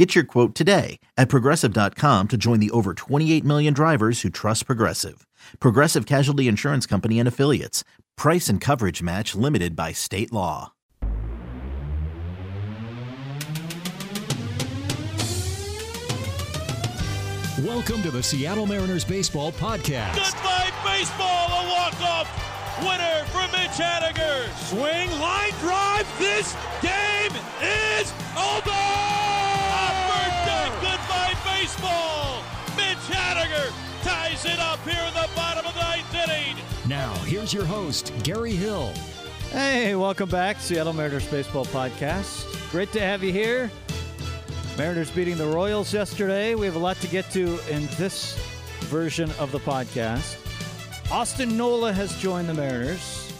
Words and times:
Get 0.00 0.14
your 0.14 0.24
quote 0.24 0.54
today 0.54 0.98
at 1.18 1.28
progressive.com 1.28 2.28
to 2.28 2.38
join 2.38 2.58
the 2.58 2.70
over 2.70 2.94
28 2.94 3.44
million 3.44 3.74
drivers 3.74 4.22
who 4.22 4.30
trust 4.30 4.64
Progressive. 4.64 5.26
Progressive 5.60 6.06
Casualty 6.06 6.48
Insurance 6.48 6.86
Company 6.86 7.18
and 7.18 7.28
Affiliates. 7.28 7.84
Price 8.16 8.48
and 8.48 8.62
coverage 8.62 9.02
match 9.02 9.34
limited 9.34 9.76
by 9.76 9.92
state 9.92 10.32
law. 10.32 10.72
Welcome 17.62 18.00
to 18.00 18.10
the 18.10 18.22
Seattle 18.22 18.66
Mariners 18.66 19.04
Baseball 19.04 19.52
Podcast. 19.52 20.14
Goodbye, 20.14 20.72
baseball, 20.82 21.26
a 21.28 21.68
walk-off 21.68 22.26
winner 22.80 23.26
for 23.32 23.42
Mitch 23.52 23.76
Haniger. 23.76 24.48
Swing, 24.70 25.10
line 25.20 25.52
drive, 25.60 26.06
this 26.18 26.56
game 26.80 27.32
is 27.60 28.10
over! 28.34 28.59
Here's 37.40 37.54
your 37.54 37.64
host, 37.64 38.12
Gary 38.22 38.52
Hill. 38.52 38.92
Hey, 39.50 39.94
welcome 39.94 40.28
back, 40.28 40.60
Seattle 40.60 40.92
Mariners 40.92 41.26
Baseball 41.28 41.64
Podcast. 41.64 42.44
Great 42.70 42.92
to 42.92 43.00
have 43.00 43.24
you 43.24 43.32
here. 43.32 43.70
Mariners 44.76 45.10
beating 45.10 45.38
the 45.38 45.46
Royals 45.46 45.94
yesterday. 45.94 46.54
We 46.54 46.66
have 46.66 46.76
a 46.76 46.80
lot 46.80 46.98
to 46.98 47.06
get 47.06 47.30
to 47.30 47.58
in 47.70 47.86
this 47.96 48.36
version 48.80 49.30
of 49.38 49.52
the 49.52 49.58
podcast. 49.60 50.36
Austin 51.10 51.56
Nola 51.56 51.94
has 51.94 52.14
joined 52.18 52.46
the 52.46 52.52
Mariners. 52.52 53.32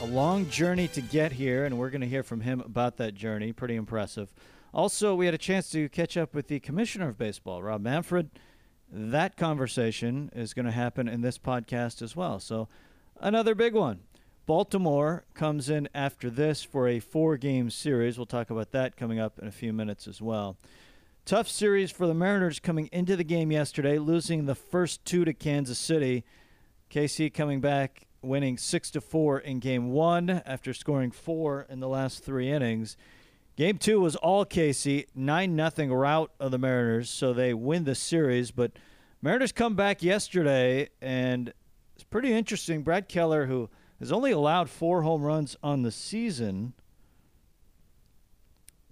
A 0.00 0.06
long 0.06 0.48
journey 0.48 0.88
to 0.88 1.02
get 1.02 1.32
here, 1.32 1.66
and 1.66 1.76
we're 1.76 1.90
going 1.90 2.00
to 2.00 2.08
hear 2.08 2.22
from 2.22 2.40
him 2.40 2.62
about 2.62 2.96
that 2.96 3.14
journey. 3.14 3.52
Pretty 3.52 3.76
impressive. 3.76 4.32
Also, 4.72 5.14
we 5.14 5.26
had 5.26 5.34
a 5.34 5.38
chance 5.38 5.68
to 5.72 5.90
catch 5.90 6.16
up 6.16 6.34
with 6.34 6.48
the 6.48 6.58
Commissioner 6.58 7.10
of 7.10 7.18
Baseball, 7.18 7.62
Rob 7.62 7.82
Manfred. 7.82 8.30
That 8.90 9.36
conversation 9.36 10.30
is 10.34 10.54
going 10.54 10.64
to 10.64 10.72
happen 10.72 11.06
in 11.06 11.20
this 11.20 11.36
podcast 11.36 12.00
as 12.00 12.16
well. 12.16 12.40
So, 12.40 12.68
another 13.22 13.54
big 13.54 13.74
one. 13.74 14.00
Baltimore 14.44 15.24
comes 15.34 15.70
in 15.70 15.88
after 15.94 16.28
this 16.28 16.62
for 16.62 16.88
a 16.88 16.98
four 16.98 17.36
game 17.36 17.70
series. 17.70 18.18
We'll 18.18 18.26
talk 18.26 18.50
about 18.50 18.72
that 18.72 18.96
coming 18.96 19.20
up 19.20 19.38
in 19.38 19.46
a 19.46 19.52
few 19.52 19.72
minutes 19.72 20.08
as 20.08 20.20
well. 20.20 20.56
Tough 21.24 21.48
series 21.48 21.92
for 21.92 22.08
the 22.08 22.14
Mariners 22.14 22.58
coming 22.58 22.88
into 22.92 23.14
the 23.14 23.24
game 23.24 23.52
yesterday, 23.52 23.98
losing 23.98 24.46
the 24.46 24.56
first 24.56 25.04
two 25.04 25.24
to 25.24 25.32
Kansas 25.32 25.78
City. 25.78 26.24
KC 26.90 27.32
coming 27.32 27.60
back, 27.60 28.08
winning 28.20 28.58
six 28.58 28.90
to 28.90 29.00
four 29.00 29.38
in 29.38 29.60
game 29.60 29.92
one 29.92 30.42
after 30.44 30.74
scoring 30.74 31.12
four 31.12 31.64
in 31.70 31.78
the 31.78 31.88
last 31.88 32.24
three 32.24 32.50
innings. 32.50 32.96
Game 33.56 33.78
two 33.78 34.00
was 34.00 34.16
all 34.16 34.44
KC, 34.44 35.06
nine 35.14 35.54
nothing 35.54 35.92
rout 35.92 36.32
of 36.40 36.50
the 36.50 36.58
Mariners, 36.58 37.08
so 37.08 37.32
they 37.32 37.54
win 37.54 37.84
the 37.84 37.94
series. 37.94 38.50
But 38.50 38.72
Mariners 39.22 39.52
come 39.52 39.76
back 39.76 40.02
yesterday, 40.02 40.88
and 41.00 41.52
it's 41.94 42.04
pretty 42.04 42.32
interesting. 42.32 42.82
Brad 42.82 43.08
Keller, 43.08 43.46
who 43.46 43.68
has 44.00 44.12
only 44.12 44.32
allowed 44.32 44.68
four 44.68 45.02
home 45.02 45.22
runs 45.22 45.56
on 45.62 45.82
the 45.82 45.90
season. 45.90 46.72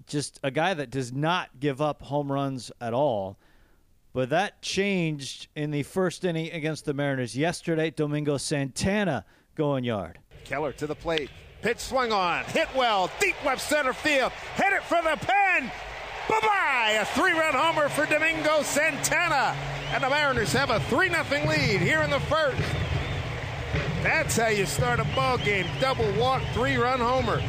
Just 0.06 0.40
a 0.42 0.50
guy 0.50 0.74
that 0.74 0.90
does 0.90 1.12
not 1.12 1.60
give 1.60 1.80
up 1.80 2.02
home 2.02 2.30
runs 2.30 2.70
at 2.80 2.94
all. 2.94 3.38
But 4.12 4.30
that 4.30 4.60
changed 4.60 5.48
in 5.54 5.70
the 5.70 5.84
first 5.84 6.24
inning 6.24 6.50
against 6.50 6.84
the 6.84 6.94
Mariners 6.94 7.36
yesterday. 7.36 7.90
Domingo 7.90 8.36
Santana 8.36 9.24
going 9.54 9.84
yard. 9.84 10.18
Keller 10.44 10.72
to 10.72 10.86
the 10.86 10.96
plate. 10.96 11.30
Pitch 11.62 11.78
swung 11.78 12.10
on. 12.10 12.44
Hit 12.44 12.68
well. 12.74 13.10
Deep 13.20 13.36
left 13.44 13.60
center 13.60 13.92
field. 13.92 14.32
Hit 14.56 14.72
it 14.72 14.82
for 14.82 15.00
the 15.02 15.16
pen. 15.16 15.70
Bye 16.28 16.40
bye. 16.40 16.98
A 17.00 17.04
three 17.04 17.32
run 17.32 17.54
homer 17.54 17.88
for 17.88 18.06
Domingo 18.06 18.62
Santana. 18.62 19.56
And 19.92 20.02
the 20.02 20.08
Mariners 20.10 20.52
have 20.52 20.70
a 20.70 20.78
3 20.80 21.08
0 21.08 21.24
lead 21.48 21.80
here 21.80 22.02
in 22.02 22.10
the 22.10 22.20
first. 22.20 22.62
That's 24.02 24.36
how 24.36 24.48
you 24.48 24.64
start 24.64 24.98
a 24.98 25.04
ball 25.14 25.36
game. 25.36 25.66
Double 25.78 26.10
walk, 26.12 26.42
three 26.54 26.76
run 26.76 27.00
homer. 27.00 27.42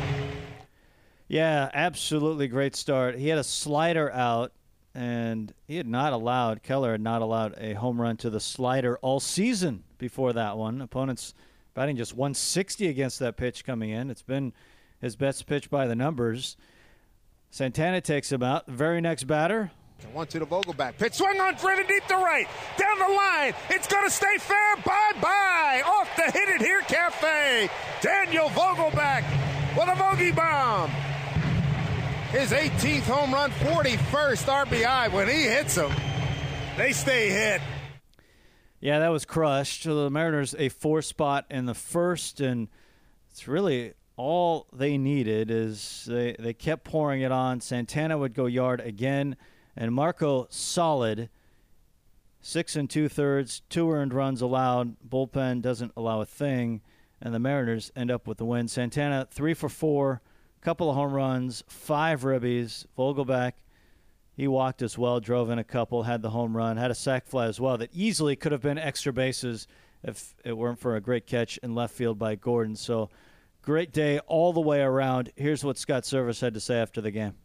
Yeah, 1.30 1.70
absolutely 1.74 2.50
great 2.50 2.76
start. 2.76 3.18
He 3.18 3.30
had 3.30 3.38
a 3.38 3.44
slider 3.44 4.12
out, 4.12 4.52
and 4.94 5.54
he 5.66 5.78
had 5.78 5.88
not 5.88 6.12
allowed, 6.12 6.62
Keller 6.62 6.92
had 6.92 7.00
not 7.00 7.22
allowed 7.22 7.54
a 7.58 7.76
home 7.76 8.02
run 8.02 8.18
to 8.18 8.30
the 8.30 8.42
slider 8.42 8.98
all 8.98 9.22
season 9.22 9.86
before 9.98 10.34
that 10.34 10.58
one. 10.58 10.82
Opponents 10.82 11.34
batting 11.74 11.96
just 11.96 12.14
160 12.14 12.86
against 12.88 13.20
that 13.20 13.38
pitch 13.38 13.64
coming 13.64 13.90
in. 13.90 14.12
It's 14.12 14.22
been 14.22 14.52
his 15.00 15.16
best 15.16 15.46
pitch 15.46 15.70
by 15.70 15.88
the 15.88 15.96
numbers. 15.96 16.58
Santana 17.50 18.02
takes 18.02 18.30
him 18.30 18.44
out. 18.44 18.66
The 18.66 18.74
very 18.74 19.00
next 19.00 19.24
batter, 19.24 19.72
one 20.10 20.28
to 20.28 20.40
the 20.40 20.46
Vogelbach. 20.46 20.98
Pitch 20.98 21.14
swung 21.14 21.40
on, 21.40 21.56
driven 21.56 21.88
deep 21.88 22.06
to 22.08 22.16
right. 22.16 22.48
Down 22.78 23.00
the 23.00 23.14
line. 23.14 23.54
It's 23.70 23.88
going 23.88 24.06
to 24.06 24.12
stay 24.12 24.38
fair. 24.38 24.76
Bye 24.78 25.14
bye. 25.22 25.84
Off 25.86 26.10
the 26.16 26.24
hit 26.32 26.50
it 26.50 26.62
here, 26.62 26.82
Cafe. 26.82 27.70
Daniel 28.02 28.50
Vogelbach 28.50 29.24
with 29.78 29.88
a 29.88 29.96
Vogey 29.96 30.32
bomb. 30.32 30.90
His 32.32 32.52
18th 32.52 33.02
home 33.02 33.34
run, 33.34 33.52
41st 33.52 34.66
RBI. 34.66 35.12
When 35.12 35.28
he 35.28 35.44
hits 35.44 35.76
them, 35.76 35.92
they 36.78 36.94
stay 36.94 37.30
hit. 37.30 37.62
Yeah, 38.80 39.00
that 39.00 39.10
was 39.10 39.26
crushed. 39.26 39.84
So 39.84 40.04
the 40.04 40.10
Mariners 40.10 40.56
a 40.58 40.70
four 40.70 41.02
spot 41.02 41.46
in 41.50 41.66
the 41.66 41.74
first, 41.74 42.42
and 42.42 42.68
it's 43.30 43.48
really 43.48 43.94
all 44.18 44.68
they 44.74 44.98
needed 44.98 45.52
is 45.52 46.06
they, 46.08 46.36
they 46.38 46.54
kept 46.54 46.84
pouring 46.84 47.22
it 47.22 47.32
on. 47.32 47.62
Santana 47.62 48.18
would 48.18 48.34
go 48.34 48.46
yard 48.46 48.80
again 48.80 49.36
and 49.76 49.94
Marco 49.94 50.48
solid. 50.50 51.30
Six 52.42 52.76
and 52.76 52.90
two 52.90 53.08
thirds, 53.08 53.62
two 53.70 53.92
earned 53.92 54.14
runs 54.14 54.42
allowed. 54.42 54.96
Bullpen 55.08 55.62
doesn't 55.62 55.94
allow 55.96 56.22
a 56.22 56.26
thing, 56.26 56.82
and 57.22 57.34
the 57.34 57.40
Mariners 57.40 57.92
end 57.96 58.10
up 58.10 58.28
with 58.28 58.40
the 58.40 58.46
win. 58.46 58.68
Santana 58.68 59.28
three 59.30 59.54
for 59.54 59.70
four, 59.70 60.22
couple 60.62 60.90
of 60.90 60.96
home 60.96 61.14
runs, 61.14 61.64
five 61.68 62.22
ribbies. 62.22 62.86
Vogelbach, 62.98 63.54
he 64.34 64.48
walked 64.48 64.82
as 64.82 64.98
well, 64.98 65.20
drove 65.20 65.50
in 65.50 65.60
a 65.60 65.64
couple, 65.64 66.04
had 66.04 66.22
the 66.24 66.32
home 66.32 66.58
run, 66.58 66.78
had 66.78 66.90
a 66.90 66.96
sac 66.96 67.28
fly 67.28 67.46
as 67.46 67.60
well 67.60 67.78
that 67.78 67.94
easily 67.94 68.36
could 68.36 68.52
have 68.52 68.62
been 68.62 68.80
extra 68.80 69.14
bases 69.14 69.68
if 70.04 70.34
it 70.44 70.58
weren't 70.58 70.80
for 70.80 70.96
a 70.96 71.02
great 71.02 71.28
catch 71.28 71.60
in 71.60 71.76
left 71.76 71.94
field 71.94 72.18
by 72.18 72.34
Gordon. 72.34 72.76
So 72.76 73.10
great 73.62 73.92
day 73.94 74.18
all 74.20 74.52
the 74.52 74.62
way 74.62 74.82
around. 74.82 75.32
Here's 75.36 75.64
what 75.64 75.78
Scott 75.78 76.04
Servais 76.04 76.42
had 76.42 76.56
to 76.56 76.60
say 76.60 76.80
after 76.80 77.02
the 77.02 77.12
game. 77.12 77.36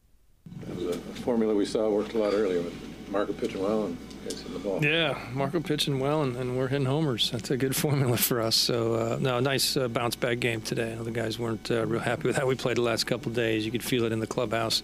It 0.63 0.77
was 0.77 0.97
a 0.97 0.99
formula 0.99 1.55
we 1.55 1.67
saw 1.67 1.89
worked 1.89 2.15
a 2.15 2.19
lot 2.19 2.33
earlier 2.35 2.63
with 2.63 2.75
Marco 3.11 3.33
pitching 3.33 3.63
well 3.63 3.87
and 3.87 3.97
hitting 4.25 4.53
the 4.53 4.59
ball. 4.59 4.85
Yeah, 4.85 5.19
Marco 5.33 5.61
pitching 5.61 5.99
well 5.99 6.23
and, 6.23 6.37
and 6.37 6.57
we're 6.57 6.69
hitting 6.69 6.87
homers. 6.87 7.31
That's 7.31 7.51
a 7.51 7.57
good 7.57 7.75
formula 7.77 8.17
for 8.17 8.41
us. 8.41 8.57
So, 8.57 8.95
uh, 8.95 9.19
no, 9.21 9.41
nice 9.41 9.77
uh, 9.77 9.89
bounce 9.89 10.17
back 10.17 10.41
game 10.41 10.61
today. 10.61 10.97
The 11.01 11.11
guys 11.11 11.39
weren't 11.39 11.71
uh, 11.71 11.87
real 11.87 12.01
happy 12.01 12.27
with 12.29 12.37
how 12.37 12.47
we 12.47 12.55
played 12.55 12.77
the 12.77 12.83
last 12.83 13.05
couple 13.05 13.33
days. 13.33 13.65
You 13.65 13.73
could 13.73 13.85
feel 13.85 14.05
it 14.05 14.13
in 14.13 14.21
the 14.21 14.27
clubhouse 14.27 14.83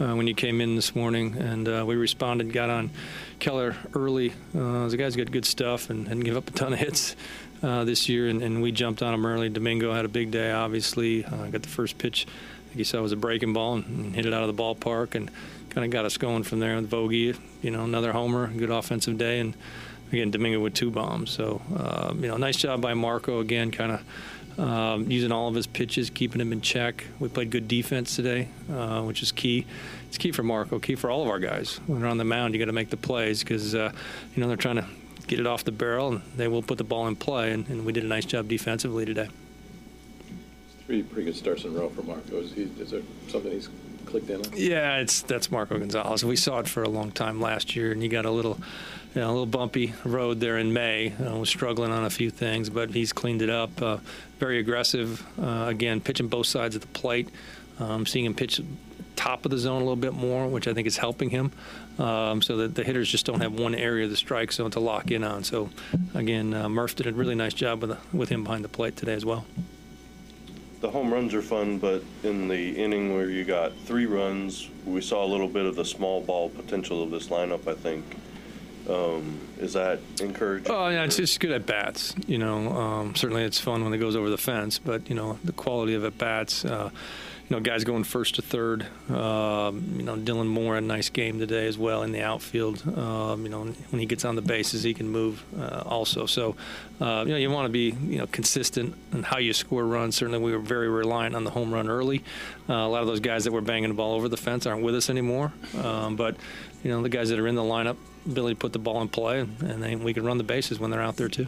uh, 0.00 0.14
when 0.14 0.26
you 0.26 0.34
came 0.34 0.60
in 0.60 0.76
this 0.76 0.94
morning, 0.94 1.36
and 1.36 1.68
uh, 1.68 1.84
we 1.86 1.96
responded, 1.96 2.52
got 2.52 2.70
on 2.70 2.90
Keller 3.38 3.76
early. 3.94 4.32
Uh, 4.56 4.88
the 4.88 4.96
guys 4.96 5.16
got 5.16 5.30
good 5.30 5.46
stuff 5.46 5.90
and 5.90 6.06
didn't 6.06 6.24
give 6.24 6.36
up 6.36 6.48
a 6.48 6.52
ton 6.52 6.72
of 6.72 6.78
hits. 6.78 7.16
This 7.62 8.10
year, 8.10 8.28
and, 8.28 8.42
and, 8.42 8.60
we 8.60 8.72
jumped 8.72 9.02
on 9.02 9.14
him 9.14 9.24
early. 9.24 9.48
Domingo 9.48 9.94
had 9.94 10.04
a 10.04 10.08
big 10.08 10.30
day, 10.30 10.52
obviously. 10.52 11.22
Got 11.22 11.62
the 11.62 11.68
first 11.70 11.96
pitch 11.96 12.26
he 12.74 12.84
saw 12.84 12.98
it 12.98 13.02
was 13.02 13.12
a 13.12 13.16
breaking 13.16 13.52
ball 13.52 13.74
and, 13.74 13.86
and 13.86 14.14
hit 14.14 14.26
it 14.26 14.34
out 14.34 14.48
of 14.48 14.54
the 14.54 14.62
ballpark 14.62 15.14
and 15.14 15.30
kind 15.70 15.84
of 15.84 15.90
got 15.90 16.04
us 16.04 16.16
going 16.16 16.42
from 16.42 16.60
there. 16.60 16.76
With 16.76 16.90
Vogie, 16.90 17.36
you 17.62 17.70
know, 17.70 17.84
another 17.84 18.12
homer, 18.12 18.48
good 18.48 18.70
offensive 18.70 19.18
day, 19.18 19.40
and 19.40 19.54
again 20.12 20.30
Domingo 20.30 20.60
with 20.60 20.74
two 20.74 20.90
bombs. 20.90 21.30
So 21.30 21.62
uh, 21.76 22.12
you 22.14 22.28
know, 22.28 22.36
nice 22.36 22.56
job 22.56 22.80
by 22.80 22.94
Marco 22.94 23.40
again, 23.40 23.70
kind 23.70 23.92
of 23.92 24.58
um, 24.58 25.10
using 25.10 25.32
all 25.32 25.48
of 25.48 25.54
his 25.54 25.66
pitches, 25.66 26.10
keeping 26.10 26.40
him 26.40 26.52
in 26.52 26.60
check. 26.60 27.04
We 27.18 27.28
played 27.28 27.50
good 27.50 27.68
defense 27.68 28.14
today, 28.14 28.48
uh, 28.72 29.02
which 29.02 29.22
is 29.22 29.32
key. 29.32 29.66
It's 30.08 30.18
key 30.18 30.32
for 30.32 30.42
Marco, 30.42 30.78
key 30.78 30.94
for 30.94 31.10
all 31.10 31.22
of 31.22 31.28
our 31.28 31.40
guys. 31.40 31.80
When 31.86 32.00
they're 32.00 32.10
on 32.10 32.18
the 32.18 32.24
mound, 32.24 32.54
you 32.54 32.60
got 32.60 32.66
to 32.66 32.72
make 32.72 32.90
the 32.90 32.96
plays 32.96 33.40
because 33.40 33.74
uh, 33.74 33.92
you 34.34 34.42
know 34.42 34.48
they're 34.48 34.56
trying 34.56 34.76
to 34.76 34.86
get 35.26 35.40
it 35.40 35.46
off 35.46 35.64
the 35.64 35.72
barrel, 35.72 36.12
and 36.12 36.22
they 36.36 36.48
will 36.48 36.62
put 36.62 36.78
the 36.78 36.84
ball 36.84 37.08
in 37.08 37.16
play. 37.16 37.52
And, 37.52 37.68
and 37.68 37.84
we 37.84 37.92
did 37.92 38.04
a 38.04 38.08
nice 38.08 38.24
job 38.24 38.48
defensively 38.48 39.04
today 39.04 39.28
three 40.86 41.02
pretty 41.02 41.24
good 41.24 41.36
starts 41.36 41.64
in 41.64 41.74
a 41.74 41.78
row 41.78 41.88
for 41.88 42.02
Marco. 42.02 42.40
Is, 42.40 42.52
he, 42.52 42.62
is 42.78 42.90
there 42.90 43.02
something 43.28 43.50
he's 43.50 43.68
clicked 44.06 44.28
in 44.30 44.44
on? 44.44 44.52
Yeah, 44.54 44.98
it's 44.98 45.22
that's 45.22 45.50
Marco 45.50 45.78
Gonzalez. 45.78 46.24
We 46.24 46.36
saw 46.36 46.60
it 46.60 46.68
for 46.68 46.82
a 46.82 46.88
long 46.88 47.10
time 47.10 47.40
last 47.40 47.74
year, 47.74 47.92
and 47.92 48.02
he 48.02 48.08
got 48.08 48.26
a 48.26 48.30
little, 48.30 48.58
you 49.14 49.20
know, 49.20 49.28
a 49.28 49.32
little 49.32 49.46
bumpy 49.46 49.94
road 50.04 50.40
there 50.40 50.58
in 50.58 50.72
May. 50.72 51.12
Uh, 51.12 51.36
was 51.38 51.48
struggling 51.48 51.92
on 51.92 52.04
a 52.04 52.10
few 52.10 52.30
things, 52.30 52.70
but 52.70 52.90
he's 52.90 53.12
cleaned 53.12 53.42
it 53.42 53.50
up. 53.50 53.80
Uh, 53.80 53.98
very 54.38 54.58
aggressive. 54.58 55.24
Uh, 55.40 55.66
again, 55.68 56.00
pitching 56.00 56.28
both 56.28 56.46
sides 56.46 56.74
of 56.74 56.82
the 56.82 56.88
plate. 56.88 57.28
Um, 57.78 58.06
seeing 58.06 58.24
him 58.24 58.34
pitch 58.34 58.60
top 59.16 59.44
of 59.44 59.50
the 59.50 59.58
zone 59.58 59.76
a 59.76 59.84
little 59.84 59.96
bit 59.96 60.12
more, 60.12 60.46
which 60.48 60.68
I 60.68 60.74
think 60.74 60.86
is 60.86 60.96
helping 60.96 61.30
him. 61.30 61.52
Um, 61.98 62.42
so 62.42 62.56
that 62.58 62.74
the 62.74 62.82
hitters 62.82 63.08
just 63.08 63.26
don't 63.26 63.40
have 63.40 63.52
one 63.52 63.74
area 63.74 64.04
of 64.04 64.10
the 64.10 64.16
strike 64.16 64.52
zone 64.52 64.70
to 64.72 64.80
lock 64.80 65.10
in 65.10 65.22
on. 65.22 65.44
So, 65.44 65.70
again, 66.14 66.52
uh, 66.52 66.68
Murph 66.68 66.96
did 66.96 67.06
a 67.06 67.12
really 67.12 67.36
nice 67.36 67.54
job 67.54 67.82
with, 67.82 67.96
with 68.12 68.28
him 68.28 68.44
behind 68.44 68.64
the 68.64 68.68
plate 68.68 68.96
today 68.96 69.14
as 69.14 69.24
well. 69.24 69.46
The 70.84 70.90
home 70.90 71.10
runs 71.10 71.32
are 71.32 71.40
fun, 71.40 71.78
but 71.78 72.02
in 72.24 72.46
the 72.46 72.76
inning 72.76 73.14
where 73.14 73.30
you 73.30 73.46
got 73.46 73.74
three 73.86 74.04
runs, 74.04 74.68
we 74.84 75.00
saw 75.00 75.24
a 75.24 75.26
little 75.26 75.48
bit 75.48 75.64
of 75.64 75.76
the 75.76 75.84
small 75.86 76.20
ball 76.20 76.50
potential 76.50 77.02
of 77.02 77.10
this 77.10 77.28
lineup, 77.28 77.66
I 77.66 77.72
think. 77.72 78.04
Um, 78.86 79.40
is 79.58 79.72
that 79.72 80.00
encouraging? 80.20 80.70
Oh, 80.70 80.90
yeah, 80.90 81.04
it's 81.04 81.16
just 81.16 81.40
good 81.40 81.52
at 81.52 81.64
bats. 81.64 82.14
You 82.26 82.36
know, 82.36 82.68
um, 82.68 83.14
certainly 83.14 83.44
it's 83.44 83.58
fun 83.58 83.82
when 83.82 83.94
it 83.94 83.96
goes 83.96 84.14
over 84.14 84.28
the 84.28 84.36
fence, 84.36 84.78
but, 84.78 85.08
you 85.08 85.16
know, 85.16 85.38
the 85.42 85.52
quality 85.52 85.94
of 85.94 86.04
at 86.04 86.18
bats. 86.18 86.66
Uh, 86.66 86.90
know, 87.50 87.60
guys 87.60 87.84
going 87.84 88.04
first 88.04 88.36
to 88.36 88.42
third. 88.42 88.86
Um, 89.08 89.94
you 89.96 90.02
know, 90.02 90.16
Dylan 90.16 90.46
Moore 90.46 90.76
a 90.76 90.80
nice 90.80 91.10
game 91.10 91.38
today 91.38 91.66
as 91.66 91.76
well 91.76 92.02
in 92.02 92.12
the 92.12 92.22
outfield. 92.22 92.82
Um, 92.96 93.42
you 93.44 93.50
know, 93.50 93.64
when 93.64 94.00
he 94.00 94.06
gets 94.06 94.24
on 94.24 94.34
the 94.36 94.42
bases, 94.42 94.82
he 94.82 94.94
can 94.94 95.08
move 95.08 95.44
uh, 95.58 95.82
also. 95.84 96.26
So, 96.26 96.56
uh, 97.00 97.24
you 97.26 97.32
know, 97.32 97.38
you 97.38 97.50
want 97.50 97.66
to 97.66 97.72
be 97.72 97.94
you 98.10 98.18
know 98.18 98.26
consistent 98.26 98.94
in 99.12 99.22
how 99.22 99.38
you 99.38 99.52
score 99.52 99.84
runs. 99.84 100.16
Certainly, 100.16 100.40
we 100.40 100.52
were 100.52 100.58
very 100.58 100.88
reliant 100.88 101.34
on 101.34 101.44
the 101.44 101.50
home 101.50 101.72
run 101.72 101.88
early. 101.88 102.24
Uh, 102.68 102.74
a 102.74 102.88
lot 102.88 103.02
of 103.02 103.06
those 103.06 103.20
guys 103.20 103.44
that 103.44 103.52
were 103.52 103.60
banging 103.60 103.90
the 103.90 103.94
ball 103.94 104.14
over 104.14 104.28
the 104.28 104.36
fence 104.36 104.66
aren't 104.66 104.82
with 104.82 104.94
us 104.94 105.10
anymore. 105.10 105.52
Um, 105.82 106.16
but 106.16 106.36
you 106.82 106.90
know, 106.90 107.02
the 107.02 107.08
guys 107.08 107.28
that 107.28 107.38
are 107.38 107.46
in 107.46 107.54
the 107.54 107.62
lineup, 107.62 107.96
to 108.26 108.54
put 108.54 108.72
the 108.72 108.78
ball 108.78 109.02
in 109.02 109.08
play, 109.08 109.40
and 109.40 109.82
they, 109.82 109.96
we 109.96 110.14
can 110.14 110.24
run 110.24 110.38
the 110.38 110.44
bases 110.44 110.78
when 110.78 110.90
they're 110.90 111.02
out 111.02 111.16
there 111.16 111.28
too. 111.28 111.46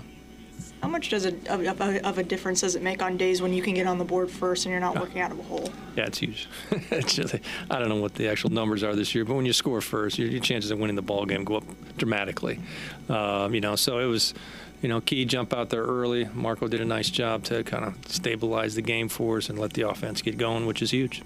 How 0.83 0.89
much 0.89 1.09
does 1.09 1.25
it 1.25 1.47
of, 1.49 1.67
of, 1.67 1.81
of, 1.81 2.19
a 2.19 2.23
difference 2.23 2.61
does 2.61 2.77
it 2.77 2.83
make 2.83 3.03
on 3.03 3.17
days 3.17 3.41
when 3.41 3.53
you 3.53 3.63
can 3.63 3.75
get 3.75 3.87
on 3.87 3.99
the 3.99 4.05
board 4.05 4.31
first 4.31 4.67
and 4.67 4.71
you're 4.71 4.81
not 4.81 4.99
working 4.99 5.21
out 5.21 5.33
of 5.33 5.39
a 5.39 5.43
hole? 5.43 5.71
Yeah, 5.97 6.05
it's 6.05 6.19
huge. 6.19 6.49
it's 6.71 7.15
just, 7.15 7.35
I 7.71 7.79
don't 7.79 7.89
know 7.89 7.97
what 7.97 8.15
the 8.15 8.29
actual 8.29 8.51
numbers 8.51 8.83
are 8.83 8.95
this 8.95 9.15
year, 9.15 9.25
but 9.25 9.35
when 9.35 9.47
you 9.47 9.53
score 9.53 9.81
first, 9.81 10.19
your, 10.19 10.29
your 10.29 10.41
chances 10.41 10.71
of 10.71 10.79
winning 10.79 10.97
the 10.97 11.03
ball 11.03 11.25
game 11.25 11.45
go 11.45 11.57
up 11.57 11.65
dramatically. 11.97 12.61
Um, 13.09 13.55
you 13.55 13.61
know, 13.61 13.75
so 13.75 13.99
it 13.99 14.07
was, 14.07 14.35
you 14.83 14.89
know, 14.89 15.01
key 15.01 15.25
jump 15.25 15.55
out 15.55 15.71
there 15.71 15.83
early. 15.83 16.29
Marco 16.35 16.69
did 16.69 16.81
a 16.81 16.85
nice 16.85 17.11
job 17.11 17.43
to 17.45 17.65
kind 17.65 17.85
of 17.85 17.95
stabilize 18.07 18.75
the 18.75 18.83
game 18.83 19.09
for 19.09 19.39
us 19.39 19.49
and 19.49 19.59
let 19.59 19.73
the 19.73 19.83
offense 19.83 20.23
get 20.23 20.37
going, 20.37 20.67
which 20.67 20.83
is 20.83 20.91
huge. 20.91 21.23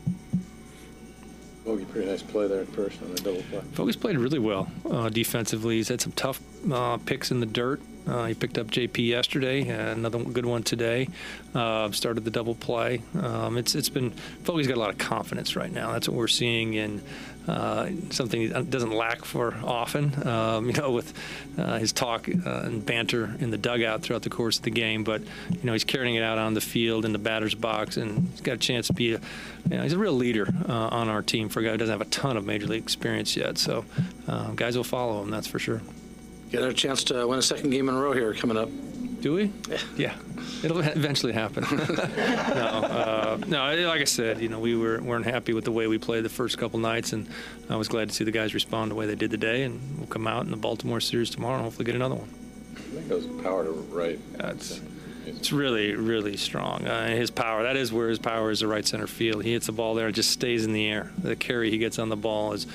Vogie, 1.70 1.88
pretty 1.88 2.08
nice 2.08 2.22
play 2.22 2.48
there 2.48 2.62
at 2.62 2.68
first 2.68 3.00
on 3.02 3.14
the 3.14 3.20
double 3.20 3.42
play. 3.42 3.60
Vogie's 3.72 3.96
played 3.96 4.18
really 4.18 4.38
well 4.38 4.70
uh, 4.90 5.08
defensively. 5.08 5.76
He's 5.76 5.88
had 5.88 6.00
some 6.00 6.12
tough 6.12 6.40
uh, 6.70 6.96
picks 6.98 7.30
in 7.30 7.40
the 7.40 7.46
dirt. 7.46 7.80
Uh, 8.06 8.26
he 8.26 8.34
picked 8.34 8.58
up 8.58 8.66
JP 8.68 9.06
yesterday, 9.06 9.68
another 9.68 10.18
good 10.24 10.46
one 10.46 10.62
today. 10.62 11.08
Uh, 11.54 11.90
started 11.92 12.24
the 12.24 12.30
double 12.30 12.54
play. 12.54 13.02
Um, 13.20 13.56
it's 13.56 13.74
it's 13.74 13.90
been 13.90 14.10
Vogie's 14.42 14.66
got 14.66 14.76
a 14.76 14.80
lot 14.80 14.90
of 14.90 14.98
confidence 14.98 15.54
right 15.54 15.70
now. 15.70 15.92
That's 15.92 16.08
what 16.08 16.16
we're 16.16 16.26
seeing 16.26 16.74
in 16.74 17.02
uh, 17.48 17.88
something 18.10 18.40
he 18.40 18.48
doesn't 18.48 18.92
lack 18.92 19.24
for 19.24 19.54
often. 19.64 20.26
Um, 20.26 20.66
you 20.70 20.72
know, 20.72 20.90
with 20.90 21.12
uh, 21.58 21.78
his 21.78 21.92
talk 21.92 22.28
uh, 22.28 22.60
and 22.64 22.84
banter 22.84 23.34
in 23.40 23.50
the 23.50 23.58
dugout 23.58 24.02
throughout 24.02 24.22
the 24.22 24.30
course 24.30 24.58
of 24.58 24.64
the 24.64 24.70
game, 24.70 25.04
but 25.04 25.22
you 25.22 25.64
know 25.64 25.72
he's 25.72 25.84
carrying 25.84 26.14
it 26.14 26.22
out 26.22 26.38
on 26.38 26.54
the 26.54 26.60
field 26.60 27.04
in 27.04 27.12
the 27.12 27.18
batter's 27.18 27.54
box, 27.54 27.96
and 27.96 28.28
he's 28.30 28.40
got 28.40 28.54
a 28.54 28.58
chance 28.58 28.86
to 28.88 28.92
be 28.92 29.14
a. 29.14 29.20
You 29.70 29.76
know, 29.76 29.82
he's 29.82 29.92
a 29.92 29.98
real 29.98 30.14
leader 30.14 30.48
uh, 30.68 30.72
on 30.72 31.08
our 31.08 31.22
team 31.22 31.48
for 31.48 31.60
a 31.60 31.62
guy 31.62 31.70
who 31.72 31.76
doesn't 31.76 31.92
have 31.92 32.00
a 32.00 32.10
ton 32.10 32.36
of 32.36 32.44
major 32.44 32.66
league 32.66 32.82
experience 32.82 33.36
yet. 33.36 33.58
So 33.58 33.84
guys 34.56 34.76
will 34.76 34.84
follow 34.84 35.22
him, 35.22 35.30
that's 35.30 35.46
for 35.46 35.58
sure. 35.58 35.82
Get 36.50 36.62
a 36.62 36.72
chance 36.72 37.04
to 37.04 37.26
win 37.26 37.38
a 37.38 37.42
second 37.42 37.70
game 37.70 37.88
in 37.88 37.94
a 37.94 38.00
row 38.00 38.12
here 38.12 38.34
coming 38.34 38.56
up. 38.56 38.68
Do 39.20 39.34
we? 39.34 39.52
Yeah. 39.96 40.14
It'll 40.62 40.80
eventually 40.80 41.32
happen. 41.32 41.64
no, 41.70 41.94
uh, 41.94 43.19
no. 43.46 43.86
Like 43.86 44.00
I 44.00 44.04
said, 44.04 44.40
you 44.40 44.48
know, 44.48 44.58
we 44.58 44.76
were 44.76 45.00
weren't 45.00 45.26
happy 45.26 45.52
with 45.52 45.64
the 45.64 45.72
way 45.72 45.86
we 45.86 45.98
played 45.98 46.24
the 46.24 46.28
first 46.28 46.58
couple 46.58 46.78
nights, 46.78 47.12
and 47.12 47.28
I 47.68 47.76
was 47.76 47.88
glad 47.88 48.08
to 48.08 48.14
see 48.14 48.24
the 48.24 48.30
guys 48.30 48.54
respond 48.54 48.90
the 48.90 48.94
way 48.94 49.06
they 49.06 49.14
did 49.14 49.30
today. 49.30 49.62
And 49.62 49.80
we'll 49.98 50.06
come 50.06 50.26
out 50.26 50.44
in 50.44 50.50
the 50.50 50.56
Baltimore 50.56 51.00
series 51.00 51.30
tomorrow 51.30 51.56
and 51.56 51.64
hopefully 51.64 51.84
get 51.84 51.94
another 51.94 52.16
one. 52.16 52.28
I 52.76 52.80
think 52.80 53.10
it 53.10 53.14
was 53.14 53.26
power 53.42 53.64
to 53.64 53.70
right. 53.70 54.18
That's. 54.36 54.80
It's 55.26 55.52
really, 55.52 55.94
really 55.94 56.36
strong. 56.36 56.86
Uh, 56.86 57.08
his 57.08 57.30
power, 57.30 57.62
that 57.62 57.76
is 57.76 57.92
where 57.92 58.08
his 58.08 58.18
power 58.18 58.50
is 58.50 58.60
the 58.60 58.66
right 58.66 58.84
center 58.84 59.06
field. 59.06 59.44
He 59.44 59.52
hits 59.52 59.66
the 59.66 59.72
ball 59.72 59.94
there, 59.94 60.08
it 60.08 60.12
just 60.12 60.30
stays 60.30 60.64
in 60.64 60.72
the 60.72 60.88
air. 60.88 61.12
The 61.18 61.36
carry 61.36 61.70
he 61.70 61.78
gets 61.78 61.98
on 61.98 62.08
the 62.08 62.16
ball 62.16 62.52
is 62.52 62.66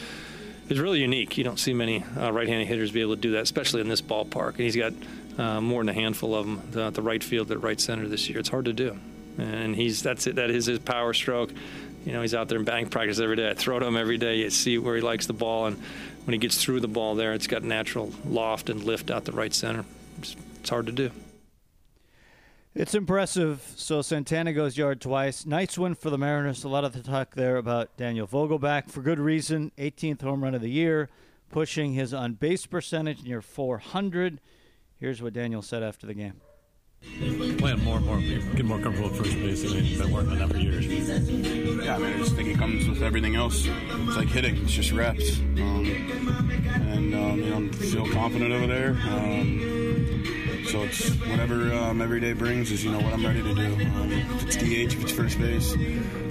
is 0.70 0.80
really 0.80 1.00
unique. 1.00 1.38
You 1.38 1.44
don't 1.44 1.60
see 1.60 1.74
many 1.74 2.04
uh, 2.18 2.32
right-handed 2.32 2.68
hitters 2.68 2.92
be 2.92 3.02
able 3.02 3.16
to 3.16 3.22
do 3.22 3.32
that, 3.32 3.42
especially 3.42 3.82
in 3.82 3.90
this 3.90 4.02
ballpark. 4.02 4.52
And 4.52 4.62
he's 4.62 4.76
got 4.76 4.94
uh, 5.38 5.60
more 5.60 5.82
than 5.82 5.90
a 5.90 5.94
handful 5.94 6.34
of 6.34 6.46
them 6.72 6.86
at 6.86 6.94
the 6.94 7.02
right 7.02 7.24
field, 7.24 7.52
at 7.52 7.62
right 7.62 7.80
center 7.80 8.08
this 8.08 8.30
year. 8.30 8.40
It's 8.40 8.50
hard 8.50 8.66
to 8.66 8.74
do, 8.74 8.98
and 9.38 9.76
he's 9.76 10.02
that's 10.02 10.28
it. 10.28 10.36
That 10.36 10.50
is 10.50 10.66
his 10.66 10.80
power 10.80 11.14
stroke. 11.14 11.52
You 12.06 12.14
know, 12.14 12.22
he's 12.22 12.36
out 12.36 12.50
there 12.50 12.60
in 12.60 12.66
batting 12.66 12.90
practice 12.90 13.20
every 13.20 13.36
day. 13.36 13.50
I 13.50 13.54
throw 13.56 13.80
to 13.80 13.86
him 13.86 13.98
every 13.98 14.18
day. 14.18 14.38
You 14.38 14.50
see 14.50 14.78
where 14.78 14.96
he 14.96 15.02
likes 15.02 15.26
the 15.26 15.34
ball, 15.34 15.66
and 15.66 15.82
when 16.26 16.34
he 16.34 16.38
gets 16.38 16.62
through 16.62 16.80
the 16.82 16.88
ball 16.88 17.16
there, 17.16 17.34
it's 17.34 17.48
got 17.48 17.64
natural 17.64 18.12
loft 18.26 18.70
and 18.70 18.84
lift 18.84 19.10
out 19.10 19.26
the 19.26 19.32
right 19.32 19.54
center. 19.54 19.86
It's, 20.20 20.36
it's 20.60 20.70
hard 20.70 20.86
to 20.86 20.92
do. 20.92 21.12
It's 22.76 22.94
impressive. 22.94 23.74
So 23.78 24.02
Santana 24.02 24.52
goes 24.52 24.78
yard 24.78 25.00
twice. 25.00 25.46
Nice 25.46 25.78
win 25.78 25.96
for 25.96 26.10
the 26.10 26.18
Mariners. 26.18 26.66
A 26.66 26.70
lot 26.70 26.84
of 26.84 26.92
the 26.92 27.02
talk 27.02 27.34
there 27.34 27.56
about 27.56 27.96
Daniel 27.96 28.28
Vogelbach 28.28 28.92
for 28.92 29.02
good 29.02 29.20
reason. 29.20 29.72
18th 29.78 30.22
home 30.22 30.44
run 30.44 30.54
of 30.54 30.62
the 30.62 30.70
year, 30.70 31.10
pushing 31.52 31.94
his 31.94 32.14
on 32.14 32.34
base 32.34 32.66
percentage 32.66 33.24
near 33.24 33.42
400. 33.42 34.42
Here's 35.00 35.22
what 35.22 35.32
Daniel 35.32 35.62
said 35.62 35.84
after 35.84 36.06
the 36.06 36.14
game. 36.14 36.42
Playing 37.18 37.84
more 37.84 37.98
and 37.98 38.06
more, 38.06 38.20
get 38.56 38.66
more 38.66 38.80
comfortable 38.80 39.10
at 39.10 39.16
first 39.16 39.36
base. 39.36 39.64
I 39.64 39.76
mean, 39.76 39.98
been 39.98 40.12
working 40.12 40.32
on 40.32 40.40
that 40.40 40.50
for 40.50 40.58
years. 40.58 40.86
Yeah, 40.86 41.96
I 41.96 41.98
mean, 42.00 42.14
I 42.14 42.18
just 42.18 42.36
think 42.36 42.50
it 42.50 42.58
comes 42.58 42.90
with 42.90 43.02
everything 43.02 43.36
else. 43.36 43.66
It's 43.66 44.18
like 44.18 44.28
hitting; 44.28 44.58
it's 44.58 44.74
just 44.74 44.92
reps. 44.92 45.40
Um, 45.40 45.86
and 46.66 47.16
um, 47.16 47.40
you 47.42 47.50
know, 47.50 47.70
I 47.70 47.72
feel 47.72 48.12
confident 48.12 48.52
over 48.52 48.68
there. 48.68 48.92
Um, 49.08 50.26
so 50.68 50.82
it's 50.82 51.10
whatever 51.28 51.74
um, 51.74 52.02
every 52.02 52.20
day 52.20 52.34
brings 52.34 52.72
is 52.72 52.84
you 52.84 52.92
know 52.92 53.00
what 53.00 53.14
I'm 53.14 53.26
ready 53.26 53.42
to 53.42 53.54
do. 53.54 53.76
Um, 53.86 54.12
if 54.12 54.44
it's 54.44 54.56
DH, 54.58 54.98
if 54.98 55.04
it's 55.04 55.12
first 55.12 55.40
base, 55.40 55.74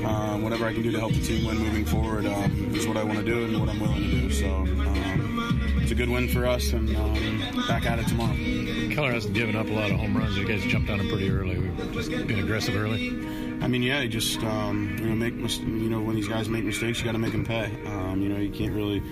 um, 0.04 0.42
whatever 0.42 0.66
I 0.66 0.74
can 0.74 0.82
do 0.82 0.90
to 0.90 0.98
help 0.98 1.12
the 1.12 1.22
team 1.22 1.46
win 1.46 1.58
moving 1.58 1.84
forward 1.86 2.26
um, 2.26 2.74
is 2.74 2.86
what 2.86 2.98
I 2.98 3.04
want 3.04 3.18
to 3.20 3.24
do 3.24 3.44
and 3.44 3.58
what 3.58 3.70
I'm 3.70 3.80
willing 3.80 4.02
to 4.02 4.10
do. 4.10 4.30
So 4.30 4.48
um, 4.54 5.78
it's 5.80 5.92
a 5.92 5.94
good 5.94 6.10
win 6.10 6.28
for 6.28 6.46
us, 6.46 6.72
and 6.72 6.94
um, 6.94 7.66
back 7.68 7.86
at 7.86 8.00
it 8.00 8.08
tomorrow. 8.08 8.34
Keller 8.94 9.12
hasn't 9.12 9.34
given 9.34 9.56
up 9.56 9.66
a 9.66 9.72
lot 9.72 9.90
of 9.90 9.98
home 9.98 10.16
runs. 10.16 10.36
You 10.36 10.46
guys 10.46 10.62
jumped 10.62 10.88
on 10.88 11.00
him 11.00 11.08
pretty 11.08 11.28
early. 11.28 11.58
We've 11.58 11.92
just 11.92 12.10
been 12.10 12.38
aggressive 12.38 12.76
early. 12.76 13.08
I 13.60 13.66
mean, 13.66 13.82
yeah, 13.82 14.02
you 14.02 14.08
just 14.08 14.38
um, 14.44 14.96
you 15.00 15.06
know 15.06 15.16
make 15.16 15.34
you 15.34 15.90
know 15.90 16.00
when 16.00 16.14
these 16.14 16.28
guys 16.28 16.48
make 16.48 16.62
mistakes, 16.62 17.00
you 17.00 17.04
got 17.04 17.12
to 17.12 17.18
make 17.18 17.32
them 17.32 17.44
pay. 17.44 17.72
Um, 17.86 18.22
you 18.22 18.28
know, 18.28 18.38
you 18.38 18.50
can't 18.50 18.72
really 18.72 19.02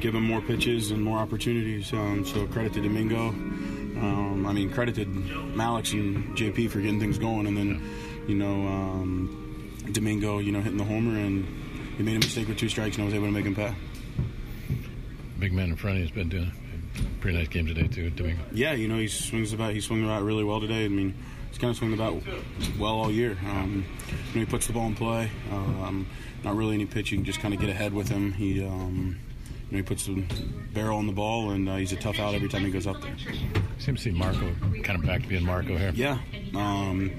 give 0.00 0.12
them 0.12 0.22
more 0.22 0.40
pitches 0.40 0.92
and 0.92 1.02
more 1.02 1.18
opportunities. 1.18 1.92
Um, 1.92 2.24
so 2.24 2.46
credit 2.46 2.72
to 2.74 2.82
Domingo. 2.82 3.28
Um, 3.28 4.46
I 4.46 4.52
mean, 4.52 4.70
credit 4.70 4.94
to 4.94 5.06
Malik 5.06 5.92
and 5.92 6.36
JP 6.36 6.70
for 6.70 6.80
getting 6.80 7.00
things 7.00 7.18
going, 7.18 7.48
and 7.48 7.56
then, 7.56 7.82
you 8.28 8.36
know, 8.36 8.66
um, 8.66 9.76
Domingo, 9.90 10.38
you 10.38 10.52
know, 10.52 10.60
hitting 10.60 10.78
the 10.78 10.84
homer, 10.84 11.18
and 11.18 11.44
he 11.96 12.04
made 12.04 12.14
a 12.14 12.20
mistake 12.20 12.46
with 12.46 12.58
two 12.58 12.68
strikes, 12.68 12.96
and 12.96 13.02
I 13.02 13.06
was 13.06 13.14
able 13.14 13.26
to 13.26 13.32
make 13.32 13.44
him 13.44 13.56
pay. 13.56 13.74
Big 15.40 15.52
man 15.52 15.70
in 15.70 15.76
front 15.76 15.96
of 15.96 16.00
you 16.00 16.06
has 16.06 16.14
been 16.14 16.28
doing 16.28 16.52
a 16.56 16.61
pretty 17.20 17.38
nice 17.38 17.48
game 17.48 17.66
today 17.66 17.88
too, 17.88 18.10
Domingo. 18.10 18.42
Yeah, 18.52 18.72
you 18.72 18.88
know, 18.88 18.98
he 18.98 19.08
swings 19.08 19.52
about. 19.52 19.72
He 19.72 19.80
swung 19.80 20.04
about 20.04 20.22
really 20.22 20.44
well 20.44 20.60
today. 20.60 20.84
I 20.84 20.88
mean, 20.88 21.14
he's 21.48 21.58
kind 21.58 21.70
of 21.70 21.76
swinging 21.76 21.98
about 21.98 22.22
well 22.78 22.94
all 22.94 23.10
year. 23.10 23.36
Um, 23.46 23.84
you 24.32 24.40
know, 24.40 24.40
he 24.40 24.46
puts 24.46 24.66
the 24.66 24.72
ball 24.72 24.86
in 24.86 24.94
play. 24.94 25.30
Um, 25.50 26.06
not 26.44 26.56
really 26.56 26.74
any 26.74 26.86
pitching, 26.86 27.24
just 27.24 27.40
kind 27.40 27.54
of 27.54 27.60
get 27.60 27.70
ahead 27.70 27.92
with 27.92 28.08
him. 28.08 28.32
He. 28.32 28.64
Um, 28.64 29.18
know, 29.72 29.78
he 29.78 29.82
puts 29.82 30.06
the 30.06 30.24
barrel 30.72 30.98
on 30.98 31.06
the 31.06 31.12
ball, 31.12 31.50
and 31.50 31.68
uh, 31.68 31.76
he's 31.76 31.92
a 31.92 31.96
tough 31.96 32.18
out 32.18 32.34
every 32.34 32.48
time 32.48 32.64
he 32.64 32.70
goes 32.70 32.86
up 32.86 33.00
there. 33.00 33.16
Seems 33.78 34.02
to 34.02 34.10
see 34.10 34.10
Marco 34.10 34.54
kind 34.82 34.98
of 34.98 35.06
back 35.06 35.22
to 35.22 35.28
being 35.28 35.44
Marco 35.44 35.76
here. 35.76 35.92
Yeah. 35.94 36.18
Um, 36.54 37.10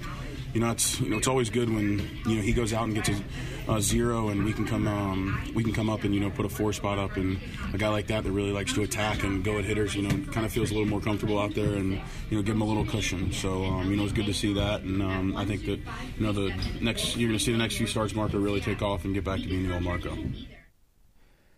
you 0.53 0.61
know, 0.61 0.71
it's 0.71 0.99
you 0.99 1.09
know 1.09 1.17
it's 1.17 1.27
always 1.27 1.49
good 1.49 1.69
when 1.69 1.99
you 2.25 2.35
know 2.35 2.41
he 2.41 2.53
goes 2.53 2.73
out 2.73 2.83
and 2.83 2.95
gets 2.95 3.09
a, 3.09 3.21
a 3.67 3.81
zero, 3.81 4.29
and 4.29 4.43
we 4.43 4.53
can 4.53 4.65
come 4.65 4.87
um, 4.87 5.51
we 5.53 5.63
can 5.63 5.73
come 5.73 5.89
up 5.89 6.03
and 6.03 6.13
you 6.13 6.19
know 6.19 6.29
put 6.29 6.45
a 6.45 6.49
four 6.49 6.73
spot 6.73 6.97
up, 6.97 7.17
and 7.17 7.39
a 7.73 7.77
guy 7.77 7.89
like 7.89 8.07
that 8.07 8.23
that 8.23 8.31
really 8.31 8.51
likes 8.51 8.73
to 8.73 8.83
attack 8.83 9.23
and 9.23 9.43
go 9.43 9.57
at 9.57 9.65
hitters, 9.65 9.95
you 9.95 10.01
know, 10.03 10.31
kind 10.31 10.45
of 10.45 10.51
feels 10.51 10.71
a 10.71 10.73
little 10.73 10.87
more 10.87 11.01
comfortable 11.01 11.39
out 11.39 11.53
there, 11.55 11.75
and 11.75 11.93
you 12.29 12.37
know 12.37 12.41
give 12.41 12.55
him 12.55 12.61
a 12.61 12.65
little 12.65 12.85
cushion. 12.85 13.31
So 13.31 13.63
um, 13.65 13.89
you 13.89 13.97
know 13.97 14.03
it's 14.03 14.13
good 14.13 14.25
to 14.25 14.33
see 14.33 14.53
that, 14.53 14.81
and 14.81 15.01
um, 15.01 15.35
I 15.37 15.45
think 15.45 15.65
that 15.65 15.79
you 16.17 16.25
know 16.25 16.31
the 16.31 16.53
next 16.81 17.15
you're 17.15 17.29
going 17.29 17.39
to 17.39 17.43
see 17.43 17.51
the 17.51 17.57
next 17.57 17.77
few 17.77 17.87
starts 17.87 18.13
Marco 18.13 18.39
really 18.39 18.61
take 18.61 18.81
off 18.81 19.05
and 19.05 19.13
get 19.13 19.23
back 19.23 19.39
to 19.39 19.47
being 19.47 19.67
the 19.67 19.73
old 19.73 19.83
Marco. 19.83 20.17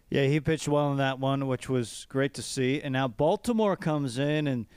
Yeah, 0.10 0.28
he 0.28 0.40
pitched 0.40 0.68
well 0.68 0.92
in 0.92 0.98
that 0.98 1.20
one, 1.20 1.48
which 1.48 1.68
was 1.68 2.06
great 2.10 2.36
to 2.36 2.42
see. 2.44 2.80
And 2.82 2.94
now 2.94 3.08
Baltimore 3.08 3.76
comes 3.76 4.18
in 4.20 4.48
and 4.48 4.68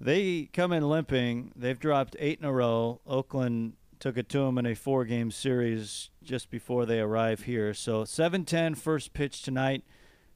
they 0.00 0.48
come 0.52 0.72
in 0.72 0.88
limping. 0.88 1.52
They've 1.56 1.78
dropped 1.78 2.16
eight 2.18 2.38
in 2.38 2.44
a 2.44 2.52
row. 2.52 3.00
Oakland 3.06 3.72
took 3.98 4.16
it 4.16 4.28
to 4.28 4.38
them 4.38 4.58
in 4.58 4.66
a 4.66 4.74
four 4.74 5.04
game 5.04 5.30
series 5.30 6.10
just 6.28 6.50
before 6.50 6.84
they 6.84 7.00
arrive 7.00 7.44
here. 7.44 7.72
So 7.72 8.04
7 8.04 8.44
10 8.44 8.74
first 8.74 9.14
pitch 9.14 9.42
tonight, 9.42 9.82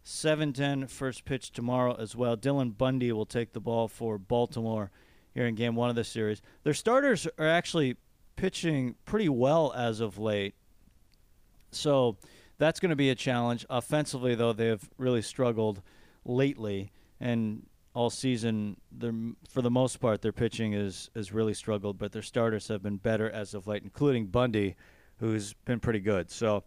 7 0.03 0.55
10 0.55 0.87
first 0.87 1.27
pitch 1.27 1.53
tomorrow 1.53 1.95
as 1.99 2.17
well. 2.17 2.35
Dylan 2.35 2.77
Bundy 2.77 3.13
will 3.13 3.27
take 3.27 3.53
the 3.53 3.61
ball 3.61 3.89
for 3.89 4.17
Baltimore 4.17 4.91
here 5.35 5.47
in 5.47 5.55
game 5.55 5.77
one 5.77 5.91
of 5.91 5.97
the 5.97 6.03
series. 6.03 6.41
Their 6.65 6.73
starters 6.73 7.29
are 7.39 7.47
actually 7.47 7.97
pitching 8.37 8.95
pretty 9.05 9.29
well 9.29 9.73
as 9.77 10.01
of 10.01 10.19
late. 10.19 10.55
So 11.73 12.17
that's 12.57 12.81
going 12.81 12.91
to 12.91 12.97
be 12.97 13.11
a 13.11 13.15
challenge. 13.15 13.67
Offensively, 13.69 14.35
though, 14.35 14.55
they 14.55 14.69
have 14.69 14.89
really 14.97 15.23
struggled 15.23 15.83
lately. 16.25 16.91
And 17.21 17.67
all 17.95 18.09
season, 18.09 18.79
for 19.51 19.61
the 19.61 19.71
most 19.71 20.01
part, 20.01 20.23
their 20.23 20.33
pitching 20.33 20.73
is 20.73 21.11
has 21.15 21.33
really 21.33 21.53
struggled, 21.53 21.99
but 21.99 22.13
their 22.13 22.23
starters 22.23 22.69
have 22.69 22.83
been 22.83 22.97
better 22.97 23.31
as 23.31 23.53
of 23.53 23.67
late, 23.67 23.83
including 23.83 24.27
Bundy, 24.27 24.77
who's 25.23 25.55
been 25.65 25.79
pretty 25.79 26.01
good. 26.01 26.31
So 26.33 26.65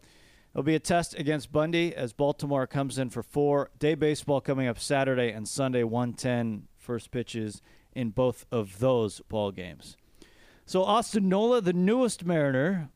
it'll 0.54 0.64
be 0.64 0.76
a 0.76 0.80
test 0.80 1.14
against 1.20 1.52
Bundy 1.52 1.94
as 1.94 2.14
Baltimore 2.14 2.66
comes 2.66 2.98
in 2.98 3.10
for 3.10 3.22
four. 3.22 3.70
Day 3.78 3.96
baseball 3.96 4.40
coming 4.40 4.66
up 4.68 4.80
Saturday 4.80 5.30
and 5.30 5.46
Sunday, 5.46 5.84
110 5.84 6.70
first 6.78 7.12
pitches 7.12 7.62
in 7.94 8.12
both 8.12 8.46
of 8.54 8.80
those 8.80 9.20
ball 9.28 9.52
games. 9.52 9.98
So 10.66 10.84
Austin 10.84 11.28
Nola, 11.28 11.60
the 11.60 11.74
newest 11.74 12.26
Mariner, 12.26 12.90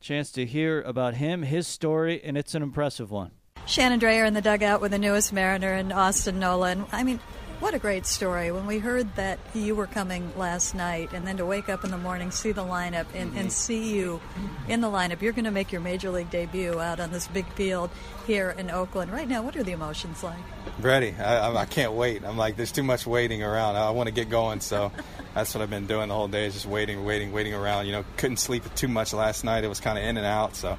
chance 0.00 0.32
to 0.32 0.44
hear 0.44 0.82
about 0.82 1.14
him, 1.14 1.42
his 1.42 1.68
story, 1.68 2.20
and 2.24 2.36
it's 2.36 2.56
an 2.56 2.62
impressive 2.62 3.12
one. 3.12 3.30
Shannon 3.66 4.00
Drayer 4.00 4.26
in 4.26 4.34
the 4.34 4.42
dugout 4.42 4.80
with 4.80 4.90
the 4.90 4.98
newest 4.98 5.32
Mariner 5.32 5.72
and 5.72 5.92
Austin 5.92 6.40
Nolan. 6.40 6.84
I 6.90 7.04
mean, 7.04 7.20
what 7.64 7.72
a 7.72 7.78
great 7.78 8.04
story. 8.04 8.52
When 8.52 8.66
we 8.66 8.78
heard 8.78 9.16
that 9.16 9.38
you 9.54 9.74
were 9.74 9.86
coming 9.86 10.30
last 10.36 10.74
night, 10.74 11.14
and 11.14 11.26
then 11.26 11.38
to 11.38 11.46
wake 11.46 11.70
up 11.70 11.82
in 11.82 11.90
the 11.90 11.96
morning, 11.96 12.30
see 12.30 12.52
the 12.52 12.62
lineup, 12.62 13.06
and, 13.14 13.30
and 13.30 13.34
mm-hmm. 13.34 13.48
see 13.48 13.96
you 13.96 14.20
in 14.68 14.82
the 14.82 14.88
lineup, 14.88 15.22
you're 15.22 15.32
going 15.32 15.46
to 15.46 15.50
make 15.50 15.72
your 15.72 15.80
major 15.80 16.10
league 16.10 16.28
debut 16.28 16.78
out 16.78 17.00
on 17.00 17.10
this 17.10 17.26
big 17.26 17.50
field 17.54 17.88
here 18.26 18.54
in 18.58 18.70
Oakland. 18.70 19.10
Right 19.10 19.26
now, 19.26 19.40
what 19.40 19.56
are 19.56 19.62
the 19.62 19.72
emotions 19.72 20.22
like? 20.22 20.36
Ready. 20.78 21.14
I, 21.14 21.56
I 21.56 21.64
can't 21.64 21.94
wait. 21.94 22.22
I'm 22.22 22.36
like, 22.36 22.58
there's 22.58 22.70
too 22.70 22.82
much 22.82 23.06
waiting 23.06 23.42
around. 23.42 23.76
I 23.76 23.92
want 23.92 24.08
to 24.08 24.14
get 24.14 24.28
going, 24.28 24.60
so 24.60 24.92
that's 25.34 25.54
what 25.54 25.62
I've 25.62 25.70
been 25.70 25.86
doing 25.86 26.08
the 26.10 26.14
whole 26.14 26.28
day, 26.28 26.44
is 26.44 26.52
just 26.52 26.66
waiting, 26.66 27.02
waiting, 27.06 27.32
waiting 27.32 27.54
around. 27.54 27.86
You 27.86 27.92
know, 27.92 28.04
couldn't 28.18 28.36
sleep 28.36 28.62
too 28.74 28.88
much 28.88 29.14
last 29.14 29.42
night. 29.42 29.64
It 29.64 29.68
was 29.68 29.80
kind 29.80 29.96
of 29.96 30.04
in 30.04 30.18
and 30.18 30.26
out, 30.26 30.54
so 30.54 30.76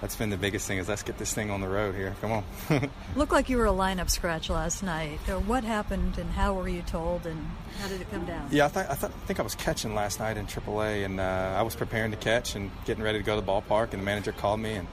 that's 0.00 0.16
been 0.16 0.30
the 0.30 0.36
biggest 0.36 0.66
thing 0.66 0.78
is 0.78 0.88
let's 0.88 1.02
get 1.02 1.18
this 1.18 1.32
thing 1.32 1.50
on 1.50 1.60
the 1.60 1.68
road 1.68 1.94
here. 1.94 2.14
Come 2.20 2.32
on. 2.32 2.90
Looked 3.16 3.32
like 3.32 3.48
you 3.48 3.56
were 3.56 3.66
a 3.66 3.72
lineup 3.72 4.10
scratch 4.10 4.50
last 4.50 4.82
night. 4.82 5.18
Uh, 5.28 5.38
what 5.40 5.64
happened 5.64 6.18
and 6.18 6.30
how 6.30 6.54
were 6.54 6.68
you 6.68 6.82
told 6.82 7.26
and 7.26 7.50
how 7.80 7.88
did 7.88 8.00
it 8.00 8.10
come 8.10 8.24
down? 8.26 8.48
Yeah, 8.50 8.66
I, 8.66 8.68
th- 8.68 8.86
I, 8.86 8.94
th- 8.94 9.12
I 9.12 9.26
think 9.26 9.40
I 9.40 9.42
was 9.42 9.54
catching 9.54 9.94
last 9.94 10.20
night 10.20 10.36
in 10.36 10.46
AAA 10.46 11.04
and 11.04 11.18
uh, 11.18 11.54
I 11.56 11.62
was 11.62 11.74
preparing 11.74 12.10
to 12.10 12.16
catch 12.16 12.54
and 12.54 12.70
getting 12.84 13.02
ready 13.02 13.18
to 13.18 13.24
go 13.24 13.36
to 13.36 13.40
the 13.40 13.46
ballpark 13.46 13.92
and 13.92 14.02
the 14.02 14.04
manager 14.04 14.32
called 14.32 14.60
me 14.60 14.74
and 14.74 14.88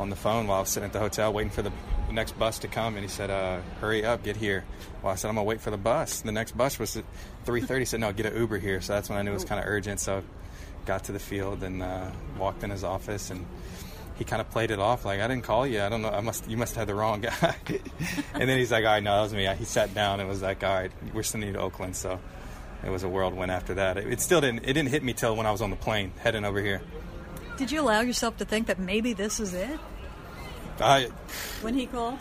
on 0.00 0.10
the 0.10 0.16
phone 0.16 0.46
while 0.46 0.58
I 0.58 0.60
was 0.60 0.68
sitting 0.68 0.86
at 0.86 0.92
the 0.92 1.00
hotel 1.00 1.32
waiting 1.32 1.50
for 1.50 1.62
the 1.62 1.72
next 2.10 2.38
bus 2.38 2.58
to 2.60 2.68
come 2.68 2.94
and 2.94 3.04
he 3.04 3.08
said, 3.08 3.30
uh, 3.30 3.60
"Hurry 3.80 4.04
up, 4.04 4.22
get 4.22 4.36
here." 4.36 4.64
Well, 5.02 5.12
I 5.12 5.16
said, 5.16 5.28
"I'm 5.28 5.34
gonna 5.34 5.44
wait 5.44 5.60
for 5.60 5.70
the 5.70 5.76
bus." 5.76 6.20
The 6.20 6.32
next 6.32 6.56
bus 6.56 6.78
was 6.78 6.96
at 6.96 7.04
3:30. 7.46 7.78
He 7.80 7.84
said, 7.84 8.00
"No, 8.00 8.12
get 8.12 8.26
an 8.26 8.36
Uber 8.36 8.58
here." 8.58 8.80
So 8.80 8.92
that's 8.92 9.08
when 9.08 9.18
I 9.18 9.22
knew 9.22 9.30
it 9.30 9.34
was 9.34 9.44
kind 9.44 9.60
of 9.60 9.66
urgent. 9.66 10.00
So 10.00 10.22
got 10.86 11.04
to 11.04 11.12
the 11.12 11.18
field 11.18 11.62
and 11.62 11.82
uh, 11.82 12.10
walked 12.38 12.62
in 12.62 12.70
his 12.70 12.84
office 12.84 13.30
and 13.30 13.44
he 14.18 14.24
kind 14.24 14.40
of 14.40 14.50
played 14.50 14.70
it 14.72 14.80
off 14.80 15.04
like 15.04 15.20
I 15.20 15.28
didn't 15.28 15.44
call 15.44 15.66
you. 15.66 15.80
I 15.80 15.88
don't 15.88 16.02
know. 16.02 16.10
I 16.10 16.20
must 16.20 16.48
you 16.50 16.56
must 16.56 16.74
have 16.74 16.82
had 16.82 16.88
the 16.88 16.94
wrong 16.94 17.20
guy. 17.20 17.56
and 18.34 18.48
then 18.48 18.58
he's 18.58 18.72
like, 18.72 18.84
all 18.84 18.90
right, 18.90 19.02
no, 19.02 19.14
that 19.14 19.22
was 19.22 19.32
me. 19.32 19.46
He 19.56 19.64
sat 19.64 19.94
down 19.94 20.20
and 20.20 20.28
was 20.28 20.42
like, 20.42 20.64
all 20.64 20.74
right, 20.74 20.90
we're 21.14 21.22
sending 21.22 21.48
you 21.48 21.54
to 21.54 21.60
Oakland. 21.60 21.94
So 21.94 22.18
it 22.84 22.90
was 22.90 23.04
a 23.04 23.08
whirlwind 23.08 23.52
after 23.52 23.74
that. 23.74 23.96
It, 23.96 24.12
it 24.12 24.20
still 24.20 24.40
didn't. 24.40 24.64
It 24.64 24.72
didn't 24.72 24.88
hit 24.88 25.04
me 25.04 25.12
till 25.12 25.36
when 25.36 25.46
I 25.46 25.52
was 25.52 25.62
on 25.62 25.70
the 25.70 25.76
plane 25.76 26.12
heading 26.18 26.44
over 26.44 26.60
here. 26.60 26.82
Did 27.56 27.70
you 27.70 27.80
allow 27.80 28.00
yourself 28.00 28.36
to 28.38 28.44
think 28.44 28.66
that 28.66 28.78
maybe 28.78 29.12
this 29.12 29.40
is 29.40 29.54
it? 29.54 29.78
I. 30.80 31.10
When 31.60 31.74
he 31.74 31.86
called. 31.86 32.18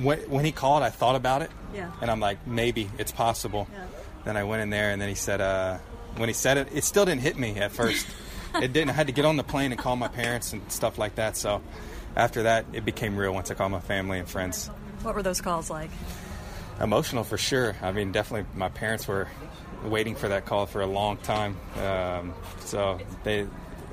When, 0.00 0.18
when 0.30 0.44
he 0.44 0.52
called, 0.52 0.84
I 0.84 0.90
thought 0.90 1.16
about 1.16 1.42
it. 1.42 1.50
Yeah. 1.74 1.90
And 2.00 2.10
I'm 2.10 2.20
like, 2.20 2.46
maybe 2.46 2.88
it's 2.98 3.12
possible. 3.12 3.68
Yeah. 3.72 3.86
Then 4.24 4.36
I 4.36 4.44
went 4.44 4.62
in 4.62 4.70
there, 4.70 4.90
and 4.90 5.00
then 5.00 5.08
he 5.08 5.14
said, 5.14 5.40
uh, 5.40 5.78
when 6.16 6.28
he 6.28 6.32
said 6.32 6.58
it, 6.58 6.68
it 6.72 6.84
still 6.84 7.04
didn't 7.04 7.22
hit 7.22 7.38
me 7.38 7.56
at 7.56 7.72
first. 7.72 8.06
It 8.54 8.72
didn't. 8.72 8.90
I 8.90 8.92
had 8.92 9.06
to 9.06 9.12
get 9.12 9.24
on 9.24 9.36
the 9.36 9.44
plane 9.44 9.72
and 9.72 9.80
call 9.80 9.96
my 9.96 10.08
parents 10.08 10.52
and 10.52 10.70
stuff 10.70 10.98
like 10.98 11.16
that. 11.16 11.36
So 11.36 11.62
after 12.16 12.44
that, 12.44 12.66
it 12.72 12.84
became 12.84 13.16
real 13.16 13.32
once 13.32 13.50
I 13.50 13.54
called 13.54 13.72
my 13.72 13.80
family 13.80 14.18
and 14.18 14.28
friends. 14.28 14.68
What 15.02 15.14
were 15.14 15.22
those 15.22 15.40
calls 15.40 15.70
like? 15.70 15.90
Emotional 16.80 17.24
for 17.24 17.38
sure. 17.38 17.76
I 17.82 17.92
mean, 17.92 18.12
definitely 18.12 18.46
my 18.54 18.68
parents 18.68 19.06
were 19.06 19.28
waiting 19.84 20.14
for 20.14 20.28
that 20.28 20.46
call 20.46 20.66
for 20.66 20.80
a 20.80 20.86
long 20.86 21.16
time. 21.18 21.56
Um, 21.82 22.34
so 22.60 23.00
they, 23.24 23.46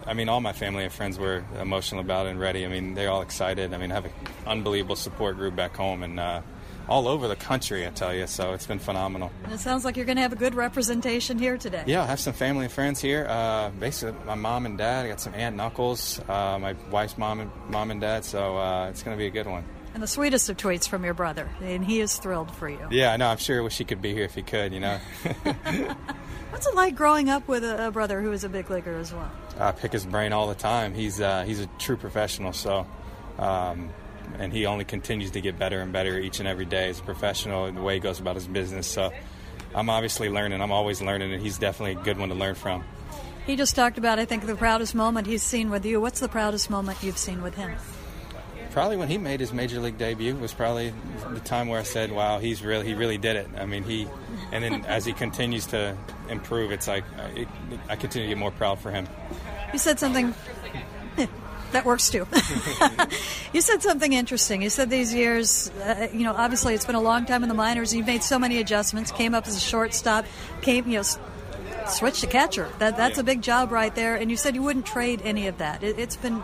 I 0.06 0.14
mean, 0.14 0.30
all 0.30 0.42
my 0.42 0.54
family 0.54 0.84
and 0.84 0.92
friends 0.92 1.18
were 1.18 1.44
emotional 1.60 2.02
about 2.02 2.28
it 2.28 2.32
and 2.32 2.40
ready. 2.40 2.66
I 2.66 2.70
mean, 2.70 2.94
they're 2.94 3.10
all 3.10 3.22
excited. 3.22 3.74
I 3.74 3.78
mean, 3.78 3.92
I 3.92 3.96
have 3.96 4.06
an 4.06 4.12
unbelievable 4.46 4.96
support 4.96 5.38
group 5.38 5.56
back 5.56 5.76
home 5.76 6.04
and 6.04 6.20
uh, 6.20 6.42
all 6.90 7.08
over 7.08 7.28
the 7.28 7.36
country, 7.36 7.86
I 7.86 7.90
tell 7.90 8.14
you. 8.14 8.28
So 8.28 8.54
it's 8.54 8.68
been 8.68 8.80
phenomenal. 8.80 9.32
And 9.44 9.54
it 9.54 9.60
sounds 9.60 9.86
like 9.86 9.98
you're 9.98 10.06
going 10.06 10.16
to 10.18 10.22
have 10.22 10.34
a 10.34 10.38
good 10.38 10.56
representation 10.56 11.38
here 11.38 11.58
today. 11.58 11.84
Yeah, 11.86 12.04
I 12.04 12.06
have 12.06 12.20
some 12.20 12.34
family 12.34 12.66
and 12.66 12.74
friends 12.74 13.02
here. 13.02 13.26
Uh, 13.30 13.70
basically, 13.70 14.18
my 14.26 14.36
mom 14.36 14.66
and 14.66 14.78
dad. 14.78 15.06
I 15.06 15.10
got 15.10 15.22
some 15.22 15.34
aunt 15.34 15.54
and 15.54 15.62
uncles. 15.62 16.20
Uh, 16.28 16.58
my 16.60 16.76
wife's 16.92 17.18
mom 17.18 17.40
and 17.42 17.52
mom 17.70 17.92
and 17.92 18.02
dad. 18.02 18.26
So 18.26 18.58
uh, 18.58 18.90
it's 18.90 19.04
going 19.04 19.16
to 19.16 19.20
be 19.20 19.28
a 19.28 19.32
good 19.32 19.48
one. 19.48 19.64
And 19.94 20.04
the 20.04 20.08
sweetest 20.08 20.50
of 20.50 20.58
tweets 20.58 20.88
from 20.88 21.04
your 21.04 21.16
brother, 21.16 21.50
and 21.60 21.84
he 21.84 22.02
is 22.02 22.18
thrilled 22.18 22.52
for 22.52 22.70
you. 22.70 22.88
Yeah, 22.92 23.14
I 23.14 23.18
know. 23.18 23.30
I'm 23.30 23.38
sure 23.38 23.64
wish 23.64 23.80
he 23.80 23.84
could 23.84 24.02
be 24.02 24.14
here 24.14 24.26
if 24.26 24.36
he 24.36 24.44
could. 24.44 24.72
You 24.72 24.80
know. 24.80 25.00
What's 26.52 26.68
it 26.68 26.76
like 26.76 26.96
growing 26.96 27.30
up 27.30 27.48
with 27.48 27.64
a, 27.64 27.88
a, 27.88 27.92
brother 27.92 28.22
who 28.22 28.32
is 28.32 28.44
a 28.44 28.50
big 28.50 28.70
leaguer 28.70 28.96
as 28.98 29.12
well? 29.12 29.32
I 29.60 29.72
pick 29.72 29.92
his 29.92 30.06
brain 30.06 30.34
all 30.34 30.48
the 30.48 30.56
time. 30.56 30.94
He's 30.94 31.20
uh, 31.20 31.44
he's 31.44 31.62
a 31.62 31.68
true 31.80 31.98
professional. 31.98 32.54
So. 32.54 32.86
Um, 33.40 33.90
and 34.40 34.54
he 34.54 34.66
only 34.66 34.86
continues 34.86 35.32
to 35.32 35.42
get 35.42 35.58
better 35.58 35.82
and 35.82 35.92
better 35.92 36.18
each 36.18 36.40
and 36.40 36.48
every 36.48 36.66
day 36.66 36.90
as 36.90 37.00
a 37.00 37.04
professional 37.04 37.66
and 37.66 37.78
the 37.78 37.82
way 37.82 37.96
he 37.96 38.00
goes 38.00 38.20
about 38.20 38.36
his 38.36 38.48
business. 38.48 38.88
So 38.88 39.12
I'm 39.76 39.90
obviously 39.90 40.30
learning. 40.30 40.62
I'm 40.62 40.72
always 40.72 41.02
learning, 41.02 41.34
and 41.34 41.42
he's 41.42 41.58
definitely 41.58 42.00
a 42.00 42.04
good 42.04 42.18
one 42.18 42.30
to 42.30 42.36
learn 42.36 42.56
from. 42.56 42.84
He 43.46 43.56
just 43.56 43.76
talked 43.76 43.98
about, 43.98 44.20
I 44.20 44.26
think, 44.26 44.46
the 44.46 44.56
proudest 44.56 44.94
moment 44.94 45.28
he's 45.28 45.44
seen 45.44 45.70
with 45.70 45.86
you. 45.86 46.02
What's 46.02 46.20
the 46.20 46.28
proudest 46.28 46.70
moment 46.70 47.02
you've 47.02 47.18
seen 47.18 47.42
with 47.42 47.56
him? 47.56 47.76
Probably 48.72 48.98
when 48.98 49.08
he 49.08 49.18
made 49.18 49.40
his 49.40 49.54
major 49.54 49.80
league 49.80 49.98
debut 49.98 50.36
was 50.36 50.54
probably 50.54 50.94
the 51.30 51.40
time 51.40 51.68
where 51.68 51.80
I 51.80 51.84
said, 51.84 52.12
"Wow, 52.12 52.40
he's 52.40 52.62
really 52.62 52.86
he 52.86 52.94
really 52.94 53.18
did 53.18 53.36
it." 53.36 53.48
I 53.58 53.66
mean, 53.66 53.84
he, 53.84 54.08
and 54.52 54.64
then 54.64 54.86
as 54.86 55.06
he 55.06 55.14
continues 55.14 55.66
to 55.68 55.98
improve, 56.30 56.72
it's 56.72 56.88
like 56.88 57.04
it, 57.36 57.48
I 57.90 57.96
continue 57.96 58.28
to 58.28 58.36
get 58.36 58.38
more 58.38 58.52
proud 58.52 58.80
for 58.80 58.92
him. 58.92 59.08
You 59.74 59.80
said 59.80 59.98
something 59.98 60.36
that 61.72 61.86
works 61.86 62.10
too. 62.10 62.28
you 63.54 63.62
said 63.62 63.82
something 63.82 64.14
interesting. 64.14 64.62
You 64.62 64.70
said 64.70 64.90
these 64.90 65.14
years, 65.14 65.70
uh, 65.84 66.08
you 66.12 66.24
know, 66.24 66.34
obviously 66.34 66.74
it's 66.74 66.86
been 66.86 66.96
a 66.96 67.02
long 67.02 67.26
time 67.26 67.44
in 67.44 67.50
the 67.50 67.56
minors. 67.56 67.94
You've 67.94 68.08
made 68.08 68.24
so 68.24 68.40
many 68.40 68.60
adjustments. 68.60 69.12
Came 69.12 69.34
up 69.34 69.48
as 69.48 69.56
a 69.56 69.60
shortstop. 69.60 70.26
Came, 70.62 70.88
you 70.88 70.98
know, 70.98 71.04
switched 71.88 72.22
to 72.22 72.28
catcher. 72.28 72.70
That 72.80 72.98
that's 72.98 73.18
a 73.18 73.24
big 73.24 73.42
job 73.42 73.72
right 73.72 73.94
there. 73.94 74.16
And 74.16 74.30
you 74.30 74.38
said 74.38 74.56
you 74.56 74.64
wouldn't 74.64 74.86
trade 74.86 75.22
any 75.24 75.48
of 75.48 75.58
that. 75.58 75.84
It, 75.84 76.00
it's 76.00 76.16
been 76.16 76.42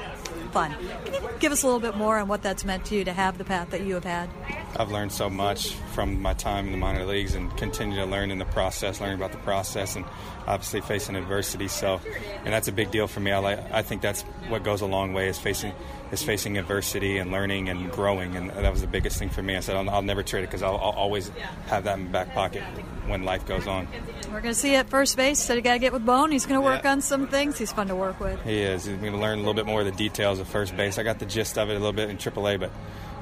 fun. 0.51 0.75
Can 1.05 1.13
you 1.13 1.29
give 1.39 1.51
us 1.51 1.63
a 1.63 1.65
little 1.65 1.81
bit 1.81 1.97
more 1.97 2.17
on 2.17 2.27
what 2.27 2.43
that's 2.43 2.63
meant 2.63 2.85
to 2.85 2.95
you 2.95 3.03
to 3.03 3.13
have 3.13 3.37
the 3.37 3.43
path 3.43 3.71
that 3.71 3.81
you 3.81 3.95
have 3.95 4.03
had? 4.03 4.29
I've 4.75 4.91
learned 4.91 5.11
so 5.11 5.29
much 5.29 5.73
from 5.93 6.21
my 6.21 6.33
time 6.33 6.65
in 6.65 6.71
the 6.71 6.77
minor 6.77 7.05
leagues 7.05 7.35
and 7.35 7.55
continue 7.57 7.97
to 7.97 8.05
learn 8.05 8.31
in 8.31 8.39
the 8.39 8.45
process, 8.45 8.99
learning 8.99 9.17
about 9.17 9.31
the 9.31 9.37
process, 9.39 9.95
and 9.95 10.05
obviously 10.47 10.81
facing 10.81 11.15
adversity. 11.15 11.67
So, 11.67 12.01
and 12.43 12.53
that's 12.53 12.67
a 12.67 12.71
big 12.71 12.89
deal 12.91 13.07
for 13.07 13.19
me. 13.19 13.31
I 13.31 13.37
like, 13.37 13.71
I 13.71 13.81
think 13.83 14.01
that's 14.01 14.23
what 14.49 14.63
goes 14.63 14.81
a 14.81 14.85
long 14.85 15.13
way 15.13 15.27
is 15.27 15.37
facing 15.37 15.73
is 16.13 16.21
facing 16.21 16.59
adversity 16.59 17.17
and 17.17 17.31
learning 17.31 17.69
and 17.69 17.91
growing, 17.91 18.35
and 18.35 18.51
that 18.51 18.71
was 18.71 18.81
the 18.81 18.87
biggest 18.87 19.17
thing 19.17 19.29
for 19.29 19.41
me. 19.41 19.55
I 19.55 19.61
said 19.61 19.75
I'll, 19.75 19.89
I'll 19.89 20.03
never 20.03 20.21
trade 20.21 20.43
it 20.43 20.47
because 20.47 20.61
I'll, 20.61 20.77
I'll, 20.77 20.91
always 20.91 21.31
have 21.65 21.85
that 21.85 21.97
in 21.97 22.05
my 22.05 22.11
back 22.11 22.33
pocket 22.35 22.61
when 23.07 23.23
life 23.23 23.47
goes 23.47 23.65
on. 23.65 23.87
We're 24.27 24.41
going 24.41 24.53
to 24.53 24.59
see 24.59 24.75
at 24.75 24.89
first 24.89 25.17
base. 25.17 25.39
Said 25.39 25.55
he 25.55 25.61
got 25.61 25.73
to 25.73 25.79
get 25.79 25.91
with 25.91 26.05
Bone. 26.05 26.31
He's 26.31 26.45
going 26.45 26.61
to 26.61 26.63
work 26.63 26.83
yeah. 26.83 26.91
on 26.91 27.01
some 27.01 27.27
things. 27.27 27.57
He's 27.57 27.71
fun 27.71 27.87
to 27.87 27.95
work 27.95 28.19
with. 28.19 28.41
He 28.43 28.61
is. 28.61 28.85
He's 28.85 28.95
going 28.97 29.13
to 29.13 29.17
learn 29.17 29.39
a 29.39 29.41
little 29.41 29.55
bit 29.55 29.65
more 29.65 29.79
of 29.79 29.87
the 29.87 29.91
details 29.91 30.39
of 30.39 30.47
first 30.47 30.77
base. 30.77 30.99
I 30.99 31.03
got 31.03 31.17
the 31.17 31.25
gist 31.25 31.57
of 31.57 31.69
it 31.69 31.73
a 31.73 31.79
little 31.79 31.93
bit 31.93 32.11
in 32.11 32.17
AAA, 32.17 32.59
but 32.59 32.71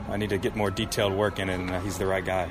I 0.09 0.17
need 0.17 0.29
to 0.29 0.37
get 0.37 0.55
more 0.55 0.71
detailed 0.71 1.13
work 1.13 1.39
in 1.39 1.49
it, 1.49 1.59
and 1.59 1.69
uh, 1.69 1.79
he's 1.81 1.97
the 1.97 2.05
right 2.05 2.23
guy. 2.23 2.49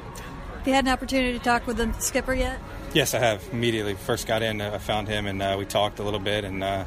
Have 0.58 0.66
you 0.66 0.74
had 0.74 0.84
an 0.84 0.92
opportunity 0.92 1.38
to 1.38 1.44
talk 1.44 1.66
with 1.66 1.78
the 1.78 1.92
skipper 2.00 2.34
yet? 2.34 2.60
Yes, 2.92 3.14
I 3.14 3.18
have. 3.18 3.42
Immediately, 3.52 3.94
first 3.94 4.26
got 4.26 4.42
in, 4.42 4.60
uh, 4.60 4.72
I 4.74 4.78
found 4.78 5.08
him, 5.08 5.26
and 5.26 5.40
uh, 5.40 5.56
we 5.58 5.64
talked 5.64 5.98
a 5.98 6.02
little 6.02 6.20
bit, 6.20 6.44
and 6.44 6.62
uh, 6.62 6.84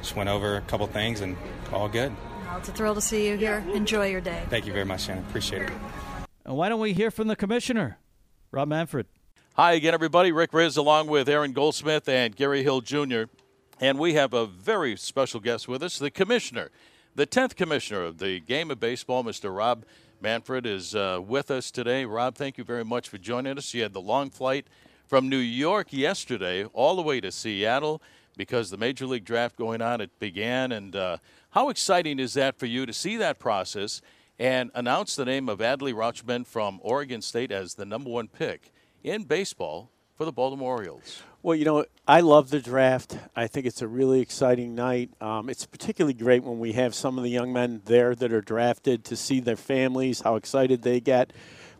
just 0.00 0.16
went 0.16 0.28
over 0.28 0.56
a 0.56 0.60
couple 0.62 0.86
things, 0.86 1.20
and 1.20 1.36
all 1.72 1.88
good. 1.88 2.12
Well, 2.46 2.58
it's 2.58 2.68
a 2.68 2.72
thrill 2.72 2.94
to 2.94 3.00
see 3.00 3.28
you 3.28 3.36
here. 3.36 3.64
Enjoy 3.72 4.06
your 4.08 4.20
day. 4.20 4.42
Thank 4.50 4.66
you 4.66 4.72
very 4.72 4.84
much, 4.84 5.02
Shannon. 5.02 5.24
Appreciate 5.28 5.62
it. 5.62 5.72
And 6.44 6.56
why 6.56 6.68
don't 6.68 6.80
we 6.80 6.92
hear 6.92 7.10
from 7.10 7.28
the 7.28 7.36
commissioner, 7.36 7.98
Rob 8.50 8.68
Manfred? 8.68 9.06
Hi 9.54 9.72
again, 9.74 9.94
everybody. 9.94 10.32
Rick 10.32 10.52
Rizzs 10.52 10.76
along 10.76 11.08
with 11.08 11.28
Aaron 11.28 11.52
Goldsmith 11.52 12.08
and 12.08 12.34
Gary 12.34 12.62
Hill 12.62 12.80
Jr. 12.80 13.24
And 13.80 13.98
we 13.98 14.14
have 14.14 14.32
a 14.32 14.46
very 14.46 14.96
special 14.96 15.40
guest 15.40 15.68
with 15.68 15.82
us, 15.82 15.98
the 15.98 16.10
commissioner, 16.10 16.70
the 17.14 17.26
10th 17.26 17.56
commissioner 17.56 18.02
of 18.02 18.18
the 18.18 18.40
game 18.40 18.70
of 18.70 18.80
baseball, 18.80 19.22
Mr. 19.22 19.54
Rob 19.54 19.84
Manfred, 20.20 20.64
is 20.64 20.94
uh, 20.94 21.20
with 21.22 21.50
us 21.50 21.70
today. 21.70 22.04
Rob, 22.04 22.36
thank 22.36 22.56
you 22.56 22.64
very 22.64 22.84
much 22.84 23.08
for 23.08 23.18
joining 23.18 23.58
us. 23.58 23.74
You 23.74 23.82
had 23.82 23.92
the 23.92 24.00
long 24.00 24.30
flight 24.30 24.66
from 25.06 25.28
New 25.28 25.36
York 25.36 25.92
yesterday 25.92 26.64
all 26.64 26.96
the 26.96 27.02
way 27.02 27.20
to 27.20 27.30
Seattle 27.30 28.00
because 28.36 28.70
the 28.70 28.78
Major 28.78 29.04
League 29.04 29.26
Draft 29.26 29.56
going 29.56 29.82
on, 29.82 30.00
it 30.00 30.18
began. 30.18 30.72
And 30.72 30.96
uh, 30.96 31.18
how 31.50 31.68
exciting 31.68 32.18
is 32.18 32.32
that 32.34 32.58
for 32.58 32.64
you 32.64 32.86
to 32.86 32.94
see 32.94 33.18
that 33.18 33.38
process 33.38 34.00
and 34.38 34.70
announce 34.74 35.14
the 35.14 35.26
name 35.26 35.50
of 35.50 35.58
Adley 35.58 35.92
Rutschman 35.92 36.46
from 36.46 36.80
Oregon 36.82 37.20
State 37.20 37.52
as 37.52 37.74
the 37.74 37.84
number 37.84 38.08
one 38.08 38.28
pick 38.28 38.72
in 39.04 39.24
baseball 39.24 39.90
for 40.22 40.26
the 40.26 40.32
Baltimore 40.32 40.76
Orioles? 40.76 41.24
Well, 41.42 41.56
you 41.56 41.64
know, 41.64 41.84
I 42.06 42.20
love 42.20 42.50
the 42.50 42.60
draft. 42.60 43.18
I 43.34 43.48
think 43.48 43.66
it's 43.66 43.82
a 43.82 43.88
really 43.88 44.20
exciting 44.20 44.76
night. 44.76 45.10
Um, 45.20 45.48
it's 45.48 45.66
particularly 45.66 46.14
great 46.14 46.44
when 46.44 46.60
we 46.60 46.74
have 46.74 46.94
some 46.94 47.18
of 47.18 47.24
the 47.24 47.30
young 47.30 47.52
men 47.52 47.82
there 47.86 48.14
that 48.14 48.32
are 48.32 48.40
drafted 48.40 49.04
to 49.06 49.16
see 49.16 49.40
their 49.40 49.56
families, 49.56 50.20
how 50.20 50.36
excited 50.36 50.82
they 50.82 51.00
get. 51.00 51.32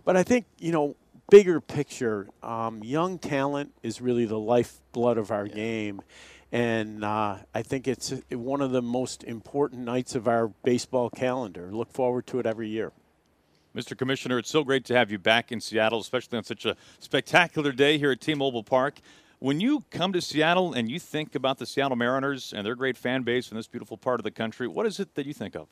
But 0.05 0.17
I 0.17 0.25
think, 0.25 0.47
you 0.59 0.73
know, 0.73 0.97
bigger 1.31 1.61
picture, 1.61 2.29
um, 2.43 2.83
young 2.83 3.21
talent 3.21 3.75
is 3.85 4.01
really 4.01 4.25
the 4.25 4.41
lifeblood 4.41 5.19
of 5.19 5.31
our 5.31 5.47
yeah. 5.47 5.55
game. 5.55 6.03
And 6.51 7.05
uh, 7.05 7.37
I 7.55 7.63
think 7.63 7.87
it's 7.87 8.13
one 8.29 8.61
of 8.61 8.73
the 8.73 8.83
most 8.83 9.23
important 9.23 9.83
nights 9.83 10.17
of 10.17 10.27
our 10.27 10.49
baseball 10.65 11.11
calendar. 11.11 11.71
Look 11.71 11.93
forward 11.93 12.27
to 12.27 12.41
it 12.41 12.47
every 12.47 12.71
year. 12.71 12.91
Mr. 13.75 13.97
Commissioner, 13.97 14.39
it's 14.39 14.51
so 14.51 14.63
great 14.65 14.85
to 14.85 14.95
have 14.95 15.11
you 15.11 15.19
back 15.19 15.51
in 15.51 15.59
Seattle, 15.59 16.01
especially 16.01 16.37
on 16.37 16.45
such 16.45 16.67
a 16.67 16.77
spectacular 16.99 17.73
day 17.73 17.97
here 17.97 18.11
at 18.11 18.21
T-Mobile 18.21 18.65
Park. 18.65 19.01
When 19.39 19.61
you 19.61 19.85
come 19.91 20.13
to 20.13 20.21
Seattle 20.21 20.75
and 20.75 20.91
you 20.91 20.99
think 20.99 21.35
about 21.35 21.57
the 21.59 21.65
Seattle 21.65 21.97
Mariners 21.97 22.53
and 22.53 22.67
their 22.67 22.75
great 22.75 22.99
fan 22.99 23.23
base 23.23 23.51
in 23.51 23.57
this 23.57 23.67
beautiful 23.67 23.97
part 23.97 24.21
of 24.21 24.25
the 24.25 24.31
country, 24.31 24.69
what 24.69 24.85
is 24.85 25.01
it 25.01 25.15
that 25.15 25.25
you 25.25 25.33
think 25.33 25.57
of? 25.57 25.69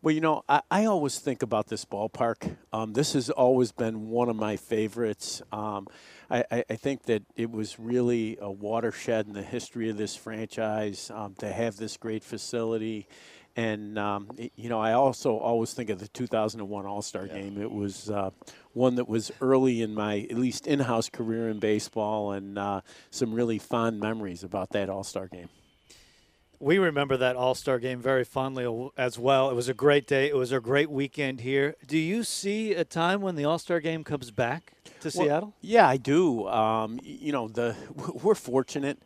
Well, 0.00 0.14
you 0.14 0.20
know, 0.20 0.44
I, 0.48 0.60
I 0.70 0.84
always 0.84 1.18
think 1.18 1.42
about 1.42 1.66
this 1.66 1.84
ballpark. 1.84 2.56
Um, 2.72 2.92
this 2.92 3.14
has 3.14 3.30
always 3.30 3.72
been 3.72 4.10
one 4.10 4.28
of 4.28 4.36
my 4.36 4.56
favorites. 4.56 5.42
Um, 5.50 5.88
I, 6.30 6.44
I, 6.50 6.76
think 6.76 7.04
that 7.04 7.22
it 7.36 7.50
was 7.50 7.78
really 7.78 8.38
a 8.40 8.50
watershed 8.50 9.26
in 9.26 9.32
the 9.32 9.42
history 9.42 9.88
of 9.88 9.96
this 9.96 10.14
franchise 10.14 11.10
um, 11.12 11.34
to 11.38 11.50
have 11.50 11.76
this 11.76 11.96
great 11.96 12.22
facility. 12.22 13.08
And, 13.56 13.98
um, 13.98 14.30
it, 14.36 14.52
you 14.56 14.68
know, 14.68 14.80
I 14.80 14.92
also 14.92 15.36
always 15.36 15.72
think 15.72 15.88
of 15.90 16.00
the 16.00 16.08
2001 16.08 16.86
All 16.86 17.02
Star 17.02 17.26
yeah. 17.26 17.34
game. 17.34 17.60
It 17.60 17.70
was 17.70 18.10
uh, 18.10 18.30
one 18.72 18.96
that 18.96 19.08
was 19.08 19.30
early 19.40 19.82
in 19.82 19.94
my, 19.94 20.26
at 20.30 20.36
least 20.36 20.66
in 20.66 20.80
house 20.80 21.08
career 21.08 21.48
in 21.48 21.60
baseball, 21.60 22.32
and 22.32 22.58
uh, 22.58 22.80
some 23.10 23.32
really 23.32 23.58
fond 23.58 24.00
memories 24.00 24.42
about 24.42 24.70
that 24.70 24.90
All 24.90 25.04
Star 25.04 25.28
game. 25.28 25.48
We 26.60 26.78
remember 26.78 27.16
that 27.16 27.36
All 27.36 27.54
Star 27.54 27.78
game 27.78 28.00
very 28.00 28.24
fondly 28.24 28.90
as 28.96 29.18
well. 29.18 29.50
It 29.50 29.54
was 29.54 29.68
a 29.68 29.74
great 29.74 30.06
day. 30.06 30.28
It 30.28 30.36
was 30.36 30.50
a 30.50 30.60
great 30.60 30.90
weekend 30.90 31.40
here. 31.40 31.76
Do 31.86 31.98
you 31.98 32.24
see 32.24 32.72
a 32.72 32.84
time 32.84 33.20
when 33.20 33.36
the 33.36 33.44
All 33.44 33.58
Star 33.58 33.80
game 33.80 34.02
comes 34.02 34.30
back 34.30 34.72
to 35.00 35.10
well, 35.14 35.26
Seattle? 35.26 35.54
Yeah, 35.60 35.88
I 35.88 35.96
do. 35.96 36.48
Um, 36.48 36.98
you 37.02 37.32
know, 37.32 37.48
the 37.48 37.76
we're 38.22 38.34
fortunate 38.34 38.98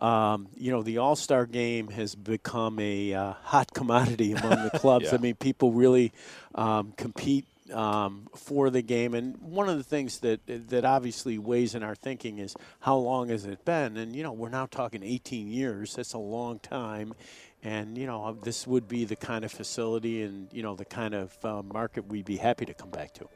um, 0.00 0.48
you 0.56 0.70
know, 0.70 0.82
the 0.82 0.98
All 0.98 1.16
Star 1.16 1.46
game 1.46 1.88
has 1.88 2.14
become 2.14 2.78
a 2.78 3.14
uh, 3.14 3.32
hot 3.42 3.70
commodity 3.74 4.32
among 4.32 4.64
the 4.64 4.70
clubs. 4.78 5.06
yeah. 5.06 5.14
I 5.14 5.18
mean, 5.18 5.34
people 5.34 5.72
really 5.72 6.12
um, 6.54 6.92
compete 6.96 7.46
um, 7.72 8.28
for 8.34 8.70
the 8.70 8.82
game. 8.82 9.14
And 9.14 9.36
one 9.40 9.68
of 9.68 9.76
the 9.76 9.84
things 9.84 10.18
that 10.20 10.40
that 10.46 10.84
obviously 10.84 11.38
weighs 11.38 11.74
in 11.74 11.82
our 11.82 11.94
thinking 11.94 12.38
is 12.38 12.56
how 12.80 12.96
long 12.96 13.28
has 13.28 13.44
it 13.44 13.64
been? 13.64 13.96
And 13.96 14.14
you 14.14 14.22
know, 14.22 14.32
we're 14.32 14.48
now 14.48 14.66
talking 14.66 15.02
18 15.02 15.48
years. 15.48 15.94
That's 15.94 16.14
a 16.14 16.18
long 16.18 16.58
time. 16.58 17.14
And 17.62 17.98
you 17.98 18.06
know, 18.06 18.36
this 18.42 18.66
would 18.66 18.88
be 18.88 19.04
the 19.04 19.16
kind 19.16 19.44
of 19.44 19.52
facility 19.52 20.22
and 20.22 20.48
you 20.52 20.62
know 20.62 20.74
the 20.74 20.84
kind 20.84 21.14
of 21.14 21.36
uh, 21.44 21.62
market 21.62 22.06
we'd 22.06 22.24
be 22.24 22.38
happy 22.38 22.64
to 22.64 22.74
come 22.74 22.90
back 22.90 23.12
to. 23.14 23.28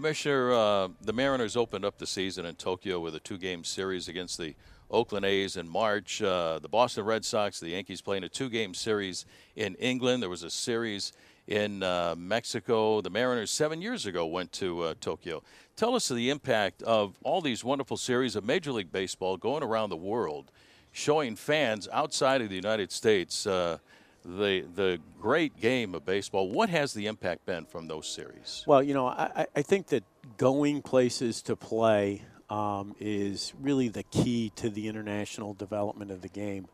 Commissioner, 0.00 0.54
uh, 0.54 0.88
the 1.02 1.12
Mariners 1.12 1.58
opened 1.58 1.84
up 1.84 1.98
the 1.98 2.06
season 2.06 2.46
in 2.46 2.54
Tokyo 2.54 3.00
with 3.00 3.14
a 3.14 3.20
two-game 3.20 3.64
series 3.64 4.08
against 4.08 4.38
the 4.38 4.54
Oakland 4.90 5.26
A's 5.26 5.58
in 5.58 5.68
March. 5.68 6.22
Uh, 6.22 6.58
the 6.58 6.70
Boston 6.70 7.04
Red 7.04 7.22
Sox, 7.22 7.60
the 7.60 7.68
Yankees 7.68 8.00
playing 8.00 8.24
a 8.24 8.28
two 8.30 8.48
game 8.48 8.72
series 8.72 9.26
in 9.56 9.74
England. 9.74 10.22
There 10.22 10.30
was 10.30 10.42
a 10.42 10.48
series 10.48 11.12
in 11.48 11.82
uh, 11.82 12.14
Mexico. 12.16 13.02
The 13.02 13.10
Mariners, 13.10 13.50
seven 13.50 13.82
years 13.82 14.06
ago, 14.06 14.24
went 14.24 14.52
to 14.52 14.80
uh, 14.84 14.94
Tokyo. 15.02 15.42
Tell 15.76 15.94
us 15.94 16.08
the 16.08 16.30
impact 16.30 16.82
of 16.82 17.18
all 17.22 17.42
these 17.42 17.62
wonderful 17.62 17.98
series 17.98 18.36
of 18.36 18.42
Major 18.42 18.72
League 18.72 18.90
Baseball 18.90 19.36
going 19.36 19.62
around 19.62 19.90
the 19.90 19.96
world, 19.96 20.50
showing 20.92 21.36
fans 21.36 21.86
outside 21.92 22.40
of 22.40 22.48
the 22.48 22.56
United 22.56 22.90
States 22.90 23.46
uh, 23.46 23.76
the 24.24 24.64
the 24.74 24.98
great 25.20 25.58
game 25.60 25.94
of 25.94 26.04
baseball. 26.04 26.50
What 26.50 26.68
has 26.68 26.94
the 26.94 27.06
impact 27.06 27.46
been 27.46 27.64
from 27.64 27.88
those 27.88 28.06
series? 28.06 28.64
Well, 28.66 28.82
you 28.82 28.94
know, 28.94 29.06
I, 29.06 29.46
I 29.54 29.62
think 29.62 29.88
that 29.88 30.04
going 30.36 30.82
places 30.82 31.42
to 31.42 31.56
play 31.56 32.22
um, 32.48 32.94
is 32.98 33.52
really 33.60 33.88
the 33.88 34.02
key 34.02 34.52
to 34.56 34.68
the 34.68 34.88
international 34.88 35.54
development 35.54 36.10
of 36.10 36.20
the 36.20 36.28
game. 36.28 36.66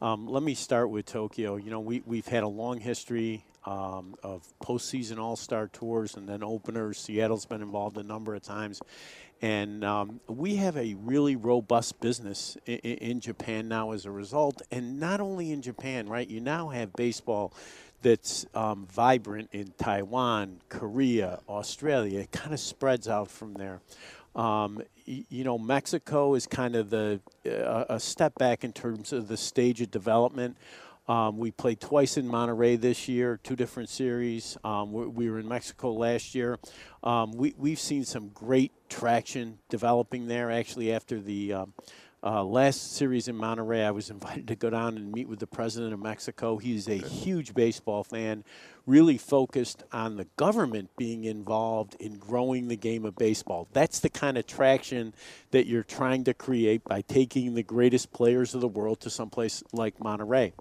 Um, 0.00 0.26
let 0.26 0.42
me 0.42 0.54
start 0.54 0.90
with 0.90 1.06
Tokyo. 1.06 1.56
You 1.56 1.70
know, 1.70 1.80
we, 1.80 2.02
we've 2.04 2.26
had 2.26 2.42
a 2.42 2.48
long 2.48 2.78
history 2.78 3.44
um, 3.64 4.14
of 4.22 4.46
postseason 4.62 5.18
all 5.18 5.36
star 5.36 5.68
tours 5.68 6.16
and 6.16 6.28
then 6.28 6.42
openers. 6.42 6.98
Seattle's 6.98 7.46
been 7.46 7.62
involved 7.62 7.96
a 7.96 8.02
number 8.02 8.34
of 8.34 8.42
times. 8.42 8.80
And 9.42 9.84
um, 9.84 10.20
we 10.26 10.56
have 10.56 10.76
a 10.76 10.94
really 10.94 11.36
robust 11.36 12.00
business 12.00 12.56
in, 12.66 12.78
in 12.78 13.20
Japan 13.20 13.68
now 13.68 13.92
as 13.92 14.06
a 14.06 14.10
result. 14.10 14.62
And 14.70 14.98
not 14.98 15.20
only 15.20 15.52
in 15.52 15.60
Japan, 15.60 16.08
right? 16.08 16.28
You 16.28 16.40
now 16.40 16.68
have 16.68 16.92
baseball 16.94 17.52
that's 18.02 18.46
um, 18.54 18.86
vibrant 18.92 19.48
in 19.52 19.72
Taiwan, 19.78 20.60
Korea, 20.68 21.40
Australia. 21.48 22.20
It 22.20 22.32
kind 22.32 22.52
of 22.52 22.60
spreads 22.60 23.08
out 23.08 23.30
from 23.30 23.54
there. 23.54 23.80
Um, 24.36 24.82
you 25.06 25.44
know, 25.44 25.58
Mexico 25.58 26.34
is 26.34 26.46
kind 26.46 26.74
of 26.74 26.90
the 26.90 27.20
uh, 27.46 27.84
a 27.88 28.00
step 28.00 28.34
back 28.36 28.64
in 28.64 28.72
terms 28.72 29.12
of 29.12 29.28
the 29.28 29.36
stage 29.36 29.80
of 29.80 29.90
development. 29.90 30.56
Um, 31.06 31.36
we 31.36 31.50
played 31.50 31.80
twice 31.80 32.16
in 32.16 32.26
Monterrey 32.26 32.80
this 32.80 33.08
year, 33.08 33.38
two 33.42 33.56
different 33.56 33.90
series. 33.90 34.56
Um, 34.64 34.92
we, 34.92 35.06
we, 35.06 35.30
were 35.30 35.38
in 35.38 35.46
Mexico 35.46 35.92
last 35.92 36.34
year. 36.34 36.58
Um, 37.02 37.32
we, 37.32 37.54
we've 37.58 37.78
seen 37.78 38.04
some 38.04 38.28
great 38.28 38.72
traction 38.88 39.58
developing 39.68 40.28
there. 40.28 40.50
Actually, 40.50 40.92
after 40.94 41.20
the 41.20 41.52
um, 41.52 41.74
uh, 42.22 42.42
last 42.42 42.96
series 42.96 43.28
in 43.28 43.36
Monterrey, 43.36 43.84
I 43.84 43.90
was 43.90 44.08
invited 44.10 44.48
to 44.48 44.56
go 44.56 44.70
down 44.70 44.96
and 44.96 45.12
meet 45.12 45.28
with 45.28 45.40
the 45.40 45.46
president 45.46 45.92
of 45.92 46.00
Mexico. 46.00 46.56
He's 46.56 46.88
a 46.88 46.94
huge 46.94 47.52
baseball 47.52 48.02
fan, 48.02 48.42
really 48.86 49.18
focused 49.18 49.84
on 49.92 50.16
the 50.16 50.26
government 50.38 50.88
being 50.96 51.24
involved 51.24 51.96
in 52.00 52.14
growing 52.14 52.68
the 52.68 52.76
game 52.76 53.04
of 53.04 53.14
baseball. 53.16 53.68
That's 53.74 54.00
the 54.00 54.08
kind 54.08 54.38
of 54.38 54.46
traction 54.46 55.12
that 55.50 55.66
you're 55.66 55.82
trying 55.82 56.24
to 56.24 56.32
create 56.32 56.82
by 56.84 57.02
taking 57.02 57.54
the 57.54 57.62
greatest 57.62 58.10
players 58.10 58.54
of 58.54 58.62
the 58.62 58.68
world 58.68 59.00
to 59.00 59.10
someplace 59.10 59.62
like 59.74 59.98
Monterrey. 59.98 60.54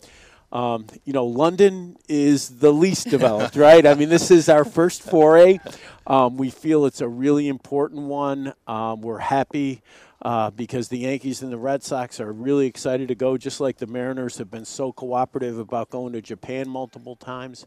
Um, 0.54 0.86
you 1.04 1.14
know, 1.14 1.26
London 1.26 1.98
is 2.08 2.60
the 2.60 2.72
least 2.72 3.10
developed, 3.10 3.56
right? 3.56 3.86
I 3.86 3.96
mean, 3.96 4.10
this 4.10 4.30
is 4.30 4.48
our 4.48 4.64
first 4.64 5.02
foray. 5.02 5.60
Um, 6.06 6.38
we 6.38 6.52
feel 6.52 6.86
it's 6.86 7.02
a 7.02 7.08
really 7.08 7.48
important 7.48 8.04
one. 8.04 8.54
Um, 8.68 9.02
we're 9.02 9.18
happy 9.18 9.82
uh, 10.22 10.52
because 10.52 10.90
the 10.90 11.00
Yankees 11.00 11.42
and 11.42 11.52
the 11.52 11.58
Red 11.58 11.82
Sox 11.82 12.20
are 12.20 12.32
really 12.32 12.68
excited 12.68 13.08
to 13.08 13.16
go, 13.16 13.36
just 13.36 13.60
like 13.60 13.78
the 13.78 13.88
Mariners 13.88 14.38
have 14.38 14.52
been 14.52 14.64
so 14.64 14.92
cooperative 14.92 15.58
about 15.58 15.90
going 15.90 16.14
to 16.14 16.22
Japan 16.22 16.70
multiple 16.70 17.16
times. 17.16 17.66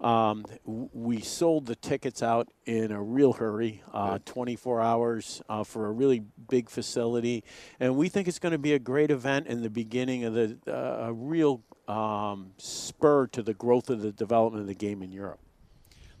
Um, 0.00 0.44
we 0.64 1.20
sold 1.20 1.66
the 1.66 1.76
tickets 1.76 2.22
out 2.22 2.48
in 2.66 2.92
a 2.92 3.02
real 3.02 3.32
hurry, 3.32 3.82
uh, 3.92 4.18
24 4.24 4.82
hours 4.82 5.42
uh, 5.48 5.64
for 5.64 5.86
a 5.86 5.92
really 5.92 6.22
big 6.48 6.68
facility, 6.68 7.44
and 7.80 7.96
we 7.96 8.08
think 8.08 8.28
it's 8.28 8.38
going 8.38 8.52
to 8.52 8.58
be 8.58 8.74
a 8.74 8.78
great 8.78 9.10
event 9.10 9.46
in 9.46 9.62
the 9.62 9.70
beginning 9.70 10.24
of 10.24 10.34
the 10.34 10.58
uh, 10.66 11.06
a 11.06 11.12
real 11.12 11.62
um, 11.88 12.52
spur 12.58 13.26
to 13.28 13.42
the 13.42 13.54
growth 13.54 13.88
of 13.88 14.02
the 14.02 14.12
development 14.12 14.60
of 14.60 14.66
the 14.68 14.74
game 14.74 15.02
in 15.02 15.12
Europe. 15.12 15.40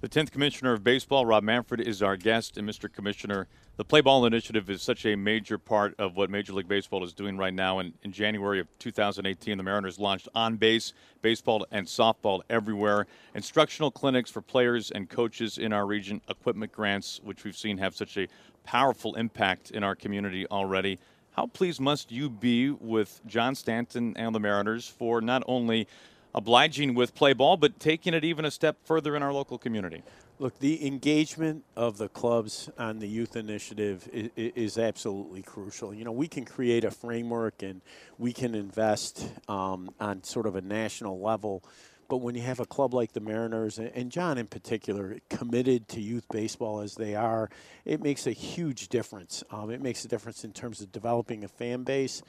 The 0.02 0.10
10th 0.10 0.30
Commissioner 0.30 0.74
of 0.74 0.84
Baseball, 0.84 1.24
Rob 1.24 1.42
Manfred, 1.42 1.80
is 1.80 2.02
our 2.02 2.18
guest. 2.18 2.58
And, 2.58 2.68
Mr. 2.68 2.92
Commissioner, 2.92 3.48
the 3.78 3.84
Play 3.84 4.02
Ball 4.02 4.26
Initiative 4.26 4.68
is 4.68 4.82
such 4.82 5.06
a 5.06 5.16
major 5.16 5.56
part 5.56 5.94
of 5.98 6.16
what 6.16 6.28
Major 6.28 6.52
League 6.52 6.68
Baseball 6.68 7.02
is 7.02 7.14
doing 7.14 7.38
right 7.38 7.54
now. 7.54 7.78
And 7.78 7.94
in 8.02 8.12
January 8.12 8.60
of 8.60 8.68
2018, 8.78 9.56
the 9.56 9.64
Mariners 9.64 9.98
launched 9.98 10.28
On 10.34 10.56
Base, 10.56 10.92
baseball 11.22 11.66
and 11.70 11.86
softball 11.86 12.42
everywhere, 12.50 13.06
instructional 13.34 13.90
clinics 13.90 14.30
for 14.30 14.42
players 14.42 14.90
and 14.90 15.08
coaches 15.08 15.56
in 15.56 15.72
our 15.72 15.86
region, 15.86 16.20
equipment 16.28 16.72
grants, 16.72 17.18
which 17.24 17.44
we've 17.44 17.56
seen 17.56 17.78
have 17.78 17.96
such 17.96 18.18
a 18.18 18.28
powerful 18.64 19.14
impact 19.14 19.70
in 19.70 19.82
our 19.82 19.94
community 19.94 20.46
already. 20.48 20.98
How 21.30 21.46
pleased 21.46 21.80
must 21.80 22.12
you 22.12 22.28
be 22.28 22.68
with 22.68 23.22
John 23.26 23.54
Stanton 23.54 24.14
and 24.18 24.34
the 24.34 24.40
Mariners 24.40 24.86
for 24.86 25.22
not 25.22 25.42
only– 25.46 25.88
obliging 26.36 26.94
with 26.94 27.14
play 27.14 27.32
ball, 27.32 27.56
but 27.56 27.80
taking 27.80 28.12
it 28.12 28.22
even 28.22 28.44
a 28.44 28.50
step 28.50 28.76
further 28.84 29.16
in 29.16 29.22
our 29.22 29.32
local 29.32 29.56
community. 29.56 30.02
Look, 30.38 30.58
the 30.58 30.86
engagement 30.86 31.64
of 31.74 31.96
the 31.96 32.10
clubs 32.10 32.68
on 32.78 32.98
the 32.98 33.08
youth 33.08 33.36
initiative 33.36 34.06
is, 34.12 34.30
is 34.36 34.78
absolutely 34.78 35.40
crucial. 35.40 35.94
You 35.94 36.04
know, 36.04 36.12
we 36.12 36.28
can 36.28 36.44
create 36.44 36.84
a 36.84 36.90
framework 36.90 37.62
and 37.62 37.80
we 38.18 38.34
can 38.34 38.54
invest 38.54 39.26
um, 39.48 39.88
on 39.98 40.22
sort 40.24 40.44
of 40.44 40.54
a 40.54 40.60
national 40.60 41.18
level. 41.20 41.64
But 42.08 42.18
when 42.18 42.34
you 42.34 42.42
have 42.42 42.60
a 42.60 42.66
club 42.66 42.92
like 42.92 43.12
the 43.12 43.20
Mariners, 43.20 43.78
and 43.78 44.12
John 44.12 44.36
in 44.36 44.46
particular, 44.46 45.16
committed 45.30 45.88
to 45.88 46.00
youth 46.00 46.26
baseball 46.30 46.80
as 46.80 46.94
they 46.94 47.14
are, 47.14 47.48
it 47.84 48.02
makes 48.02 48.26
a 48.26 48.32
huge 48.32 48.88
difference. 48.88 49.42
Um, 49.50 49.70
it 49.70 49.80
makes 49.80 50.04
a 50.04 50.08
difference 50.08 50.44
in 50.44 50.52
terms 50.52 50.82
of 50.82 50.92
developing 50.92 51.44
a 51.44 51.48
fan 51.48 51.82
base. 51.82 52.22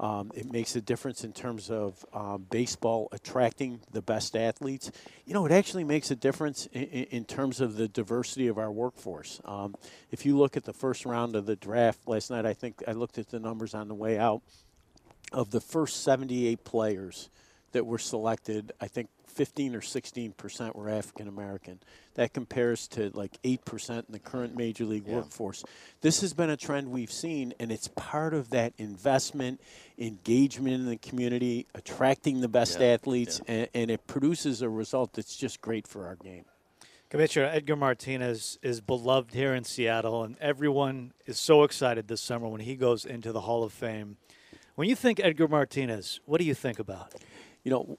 Um, 0.00 0.32
it 0.34 0.50
makes 0.50 0.76
a 0.76 0.80
difference 0.80 1.24
in 1.24 1.32
terms 1.34 1.70
of 1.70 2.06
um, 2.14 2.46
baseball 2.50 3.08
attracting 3.12 3.80
the 3.92 4.00
best 4.00 4.34
athletes. 4.34 4.90
You 5.26 5.34
know, 5.34 5.44
it 5.44 5.52
actually 5.52 5.84
makes 5.84 6.10
a 6.10 6.16
difference 6.16 6.66
in, 6.72 6.82
in 6.82 7.24
terms 7.26 7.60
of 7.60 7.76
the 7.76 7.86
diversity 7.86 8.48
of 8.48 8.56
our 8.56 8.72
workforce. 8.72 9.42
Um, 9.44 9.76
if 10.10 10.24
you 10.24 10.38
look 10.38 10.56
at 10.56 10.64
the 10.64 10.72
first 10.72 11.04
round 11.04 11.36
of 11.36 11.44
the 11.44 11.54
draft 11.54 12.08
last 12.08 12.30
night, 12.30 12.46
I 12.46 12.54
think 12.54 12.82
I 12.88 12.92
looked 12.92 13.18
at 13.18 13.28
the 13.28 13.38
numbers 13.38 13.74
on 13.74 13.88
the 13.88 13.94
way 13.94 14.18
out. 14.18 14.40
Of 15.32 15.50
the 15.50 15.60
first 15.60 16.02
78 16.02 16.64
players 16.64 17.28
that 17.72 17.84
were 17.84 17.98
selected, 17.98 18.72
I 18.80 18.88
think 18.88 19.10
15 19.30 19.74
or 19.74 19.80
16 19.80 20.32
percent 20.32 20.76
were 20.76 20.88
African 20.88 21.28
American. 21.28 21.80
That 22.14 22.32
compares 22.32 22.86
to 22.88 23.10
like 23.14 23.38
8 23.44 23.64
percent 23.64 24.06
in 24.08 24.12
the 24.12 24.18
current 24.18 24.56
major 24.56 24.84
league 24.84 25.06
Yeah. 25.06 25.16
workforce. 25.16 25.64
This 26.00 26.20
has 26.20 26.34
been 26.34 26.50
a 26.50 26.56
trend 26.56 26.90
we've 26.90 27.12
seen, 27.12 27.54
and 27.58 27.70
it's 27.72 27.88
part 27.88 28.34
of 28.34 28.50
that 28.50 28.72
investment, 28.78 29.60
engagement 29.98 30.74
in 30.74 30.86
the 30.86 30.96
community, 30.96 31.66
attracting 31.74 32.40
the 32.40 32.48
best 32.48 32.80
Yeah, 32.80 32.88
athletes, 32.88 33.40
And, 33.46 33.68
and 33.74 33.90
it 33.90 34.06
produces 34.06 34.62
a 34.62 34.68
result 34.68 35.12
that's 35.14 35.36
just 35.36 35.60
great 35.60 35.86
for 35.86 36.06
our 36.06 36.16
game. 36.16 36.44
Commissioner 37.08 37.46
Edgar 37.46 37.74
Martinez 37.74 38.58
is 38.62 38.80
beloved 38.80 39.34
here 39.34 39.52
in 39.54 39.64
Seattle, 39.64 40.22
and 40.22 40.36
everyone 40.38 41.12
is 41.26 41.38
so 41.40 41.64
excited 41.64 42.06
this 42.06 42.20
summer 42.20 42.46
when 42.46 42.60
he 42.60 42.76
goes 42.76 43.04
into 43.04 43.32
the 43.32 43.40
Hall 43.40 43.64
of 43.64 43.72
Fame. 43.72 44.16
When 44.76 44.88
you 44.88 44.94
think 44.94 45.18
Edgar 45.20 45.48
Martinez, 45.48 46.20
what 46.24 46.38
do 46.38 46.44
you 46.46 46.54
think 46.54 46.78
about? 46.78 47.12
You 47.62 47.70
know, 47.70 47.98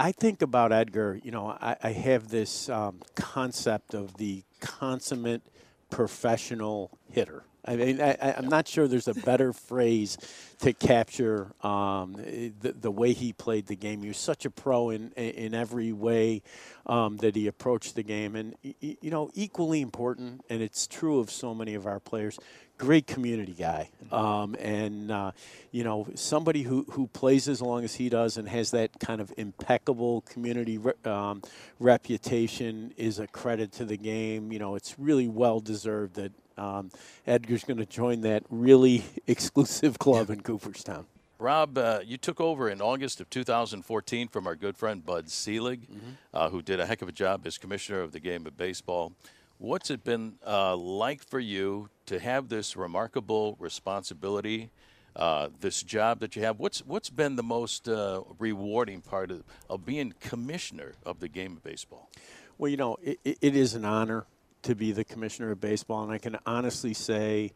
I 0.00 0.12
think 0.12 0.42
about 0.42 0.72
Edgar. 0.72 1.20
You 1.22 1.30
know, 1.30 1.48
I, 1.48 1.76
I 1.82 1.92
have 1.92 2.28
this 2.28 2.68
um, 2.68 3.00
concept 3.14 3.94
of 3.94 4.16
the 4.16 4.42
consummate 4.60 5.42
professional 5.90 6.90
hitter. 7.10 7.44
I 7.64 7.76
mean, 7.76 8.00
I, 8.00 8.34
I'm 8.38 8.48
not 8.48 8.66
sure 8.66 8.88
there's 8.88 9.08
a 9.08 9.14
better 9.14 9.52
phrase 9.52 10.16
to 10.60 10.72
capture 10.72 11.52
um, 11.62 12.14
the, 12.14 12.72
the 12.72 12.90
way 12.90 13.12
he 13.12 13.34
played 13.34 13.66
the 13.66 13.76
game. 13.76 14.00
He 14.00 14.08
was 14.08 14.16
such 14.16 14.46
a 14.46 14.50
pro 14.50 14.88
in 14.88 15.10
in 15.12 15.54
every 15.54 15.92
way 15.92 16.42
um, 16.86 17.18
that 17.18 17.36
he 17.36 17.46
approached 17.46 17.94
the 17.94 18.02
game, 18.02 18.36
and 18.36 18.54
you 18.62 19.10
know, 19.10 19.30
equally 19.34 19.82
important, 19.82 20.44
and 20.48 20.62
it's 20.62 20.86
true 20.86 21.18
of 21.18 21.30
so 21.30 21.54
many 21.54 21.74
of 21.74 21.86
our 21.86 22.00
players. 22.00 22.38
Great 22.78 23.06
community 23.06 23.54
guy, 23.54 23.90
um, 24.12 24.54
and 24.54 25.10
uh, 25.10 25.32
you 25.72 25.82
know 25.82 26.06
somebody 26.14 26.62
who, 26.62 26.86
who 26.92 27.08
plays 27.08 27.48
as 27.48 27.60
long 27.60 27.84
as 27.84 27.96
he 27.96 28.08
does 28.08 28.36
and 28.36 28.48
has 28.48 28.70
that 28.70 29.00
kind 29.00 29.20
of 29.20 29.32
impeccable 29.36 30.20
community 30.22 30.78
re- 30.78 30.92
um, 31.04 31.42
reputation 31.80 32.94
is 32.96 33.18
a 33.18 33.26
credit 33.26 33.72
to 33.72 33.84
the 33.84 33.96
game. 33.96 34.52
You 34.52 34.60
know, 34.60 34.76
it's 34.76 34.96
really 34.98 35.26
well 35.26 35.58
deserved 35.58 36.14
that 36.14 36.32
um, 36.56 36.90
Edgar's 37.26 37.64
going 37.64 37.78
to 37.78 37.86
join 37.86 38.20
that 38.22 38.44
really 38.48 39.04
exclusive 39.26 39.98
club 39.98 40.30
in 40.30 40.40
Cooperstown. 40.42 41.06
Rob, 41.40 41.78
uh, 41.78 42.00
you 42.04 42.16
took 42.16 42.40
over 42.40 42.68
in 42.68 42.80
August 42.80 43.20
of 43.20 43.30
2014 43.30 44.26
from 44.26 44.46
our 44.48 44.56
good 44.56 44.76
friend 44.76 45.06
Bud 45.06 45.30
Selig, 45.30 45.86
uh, 46.34 46.50
who 46.50 46.62
did 46.62 46.80
a 46.80 46.86
heck 46.86 47.00
of 47.00 47.08
a 47.08 47.12
job 47.12 47.46
as 47.46 47.58
commissioner 47.58 48.00
of 48.00 48.10
the 48.10 48.18
game 48.18 48.44
of 48.44 48.56
baseball. 48.56 49.12
What's 49.58 49.90
it 49.90 50.04
been 50.04 50.34
uh, 50.46 50.76
like 50.76 51.24
for 51.26 51.40
you 51.40 51.88
to 52.06 52.20
have 52.20 52.48
this 52.48 52.76
remarkable 52.76 53.56
responsibility, 53.58 54.70
uh, 55.16 55.48
this 55.60 55.82
job 55.82 56.20
that 56.20 56.36
you 56.36 56.42
have? 56.42 56.60
What's 56.60 56.78
what's 56.86 57.10
been 57.10 57.34
the 57.34 57.42
most 57.42 57.88
uh, 57.88 58.22
rewarding 58.38 59.00
part 59.00 59.32
of, 59.32 59.42
of 59.68 59.84
being 59.84 60.14
commissioner 60.20 60.92
of 61.04 61.18
the 61.18 61.26
game 61.28 61.56
of 61.56 61.64
baseball? 61.64 62.08
Well, 62.56 62.70
you 62.70 62.76
know, 62.76 62.96
it, 63.02 63.18
it- 63.24 63.56
is 63.56 63.74
an 63.74 63.84
honor 63.84 64.26
to 64.62 64.74
be 64.76 64.92
the 64.92 65.04
commissioner 65.04 65.50
of 65.50 65.60
baseball, 65.60 66.02
and 66.04 66.12
I 66.12 66.18
can 66.18 66.38
honestly 66.46 66.94
say 66.94 67.52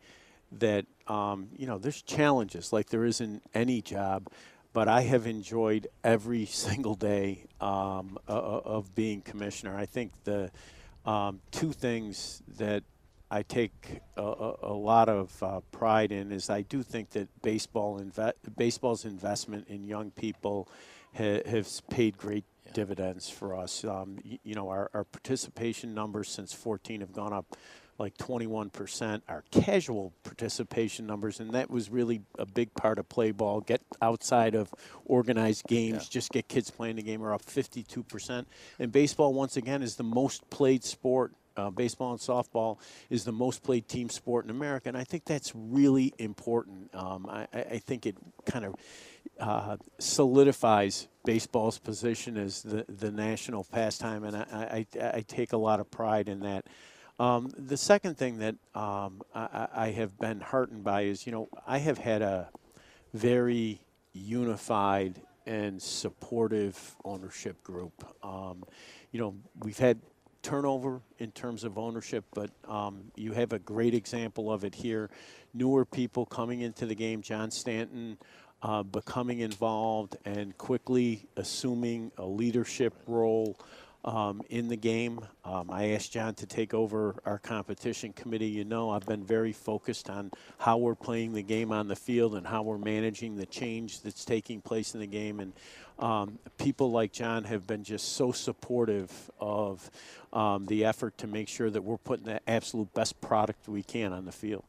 that 0.58 0.86
um, 1.06 1.48
you 1.56 1.66
know 1.68 1.78
there's 1.78 2.02
challenges 2.02 2.72
like 2.72 2.88
there 2.90 3.04
is 3.04 3.20
in 3.20 3.40
any 3.54 3.80
job, 3.80 4.26
but 4.72 4.88
I 4.88 5.02
have 5.02 5.28
enjoyed 5.28 5.86
every 6.02 6.46
single 6.66 6.96
day 6.96 7.44
um, 7.60 8.18
o- 8.28 8.62
of 8.64 8.92
being 8.96 9.20
commissioner. 9.20 9.76
I 9.76 9.86
think 9.86 10.10
the 10.24 10.50
um, 11.04 11.40
two 11.50 11.72
things 11.72 12.42
that 12.58 12.84
I 13.30 13.42
take 13.42 14.00
a, 14.16 14.22
a, 14.22 14.54
a 14.62 14.72
lot 14.74 15.08
of 15.08 15.42
uh, 15.42 15.60
pride 15.72 16.12
in 16.12 16.32
is 16.32 16.50
I 16.50 16.62
do 16.62 16.82
think 16.82 17.10
that 17.10 17.28
baseball 17.42 17.98
inve- 17.98 18.34
baseball's 18.56 19.04
investment 19.04 19.68
in 19.68 19.84
young 19.84 20.10
people 20.10 20.68
ha- 21.16 21.42
has 21.46 21.80
paid 21.88 22.18
great 22.18 22.44
dividends 22.74 23.30
for 23.30 23.56
us. 23.56 23.84
Um, 23.84 24.18
y- 24.24 24.38
you 24.44 24.54
know, 24.54 24.68
our, 24.68 24.90
our 24.92 25.04
participation 25.04 25.94
numbers 25.94 26.28
since 26.28 26.52
14 26.52 27.00
have 27.00 27.12
gone 27.12 27.32
up 27.32 27.56
like 27.98 28.16
21%. 28.16 29.22
Our 29.28 29.44
casual 29.50 30.12
participation 30.24 31.06
numbers, 31.06 31.40
and 31.40 31.52
that 31.52 31.70
was 31.70 31.90
really 31.90 32.22
a 32.38 32.46
big 32.46 32.74
part 32.74 32.98
of 32.98 33.08
play 33.08 33.30
ball, 33.30 33.60
get 33.60 33.82
outside 34.00 34.54
of 34.54 34.72
organized 35.04 35.66
games, 35.66 36.08
just 36.08 36.30
get 36.30 36.48
kids 36.48 36.70
playing 36.70 36.96
the 36.96 37.02
game, 37.02 37.22
are 37.22 37.34
up 37.34 37.44
52%. 37.44 38.46
And 38.78 38.92
baseball, 38.92 39.32
once 39.32 39.56
again, 39.56 39.82
is 39.82 39.96
the 39.96 40.04
most 40.04 40.48
played 40.50 40.84
sport 40.84 41.32
uh, 41.56 41.70
baseball 41.70 42.12
and 42.12 42.20
softball 42.20 42.78
is 43.10 43.24
the 43.24 43.32
most 43.32 43.62
played 43.62 43.86
team 43.88 44.08
sport 44.08 44.44
in 44.44 44.50
America, 44.50 44.88
and 44.88 44.96
I 44.96 45.04
think 45.04 45.24
that's 45.26 45.52
really 45.54 46.14
important. 46.18 46.94
Um, 46.94 47.26
I, 47.28 47.46
I 47.52 47.60
I 47.72 47.78
think 47.78 48.06
it 48.06 48.16
kind 48.46 48.64
of 48.64 48.74
uh, 49.38 49.76
solidifies 49.98 51.08
baseball's 51.24 51.78
position 51.78 52.36
as 52.36 52.62
the, 52.62 52.84
the 52.88 53.10
national 53.10 53.64
pastime, 53.64 54.24
and 54.24 54.36
I, 54.36 54.86
I, 54.94 55.10
I 55.16 55.24
take 55.26 55.52
a 55.52 55.56
lot 55.56 55.80
of 55.80 55.90
pride 55.90 56.28
in 56.28 56.40
that. 56.40 56.66
Um, 57.22 57.52
the 57.56 57.76
second 57.76 58.18
thing 58.18 58.38
that 58.38 58.56
um, 58.74 59.22
I, 59.32 59.68
I 59.72 59.90
have 59.90 60.18
been 60.18 60.40
heartened 60.40 60.82
by 60.82 61.02
is, 61.02 61.24
you 61.24 61.30
know, 61.30 61.48
I 61.64 61.78
have 61.78 61.96
had 61.96 62.20
a 62.20 62.48
very 63.14 63.80
unified 64.12 65.22
and 65.46 65.80
supportive 65.80 66.96
ownership 67.04 67.62
group. 67.62 68.04
Um, 68.24 68.64
you 69.12 69.20
know, 69.20 69.36
we've 69.60 69.78
had 69.78 70.00
turnover 70.42 71.00
in 71.20 71.30
terms 71.30 71.62
of 71.62 71.78
ownership, 71.78 72.24
but 72.34 72.50
um, 72.68 73.12
you 73.14 73.30
have 73.30 73.52
a 73.52 73.60
great 73.60 73.94
example 73.94 74.50
of 74.50 74.64
it 74.64 74.74
here. 74.74 75.08
Newer 75.54 75.84
people 75.84 76.26
coming 76.26 76.62
into 76.62 76.86
the 76.86 76.94
game, 76.96 77.22
John 77.22 77.52
Stanton 77.52 78.18
uh, 78.62 78.82
becoming 78.82 79.38
involved 79.38 80.16
and 80.24 80.58
quickly 80.58 81.28
assuming 81.36 82.10
a 82.18 82.26
leadership 82.26 82.94
role 83.06 83.56
um, 84.04 84.42
in 84.50 84.68
the 84.68 84.76
game. 84.76 85.20
Um, 85.44 85.70
I 85.70 85.90
asked 85.90 86.12
John 86.12 86.34
to 86.34 86.46
take 86.46 86.74
over 86.74 87.16
our 87.24 87.38
competition 87.38 88.12
committee. 88.12 88.48
You 88.48 88.64
know, 88.64 88.90
I've 88.90 89.06
been 89.06 89.24
very 89.24 89.52
focused 89.52 90.10
on 90.10 90.30
how 90.58 90.78
we're 90.78 90.94
playing 90.94 91.32
the 91.32 91.42
game 91.42 91.72
on 91.72 91.88
the 91.88 91.96
field 91.96 92.34
and 92.34 92.46
how 92.46 92.62
we're 92.62 92.78
managing 92.78 93.36
the 93.36 93.46
change 93.46 94.00
that's 94.02 94.24
taking 94.24 94.60
place 94.60 94.94
in 94.94 95.00
the 95.00 95.06
game. 95.06 95.40
And 95.40 95.52
um, 95.98 96.38
people 96.58 96.90
like 96.90 97.12
John 97.12 97.44
have 97.44 97.66
been 97.66 97.84
just 97.84 98.14
so 98.14 98.32
supportive 98.32 99.30
of 99.38 99.90
um, 100.32 100.66
the 100.66 100.84
effort 100.84 101.16
to 101.18 101.26
make 101.26 101.48
sure 101.48 101.70
that 101.70 101.82
we're 101.82 101.98
putting 101.98 102.26
the 102.26 102.40
absolute 102.48 102.92
best 102.94 103.20
product 103.20 103.68
we 103.68 103.82
can 103.82 104.12
on 104.12 104.24
the 104.24 104.32
field. 104.32 104.64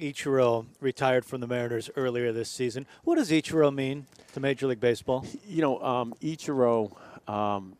Ichiro 0.00 0.66
retired 0.80 1.24
from 1.24 1.40
the 1.40 1.46
Mariners 1.46 1.88
earlier 1.96 2.32
this 2.32 2.50
season. 2.50 2.86
What 3.04 3.16
does 3.16 3.30
Ichiro 3.30 3.72
mean 3.72 4.06
to 4.32 4.40
Major 4.40 4.66
League 4.66 4.80
Baseball? 4.80 5.24
You 5.46 5.62
know, 5.62 5.80
um, 5.80 6.14
Ichiro 6.20 6.96
um, 7.28 7.76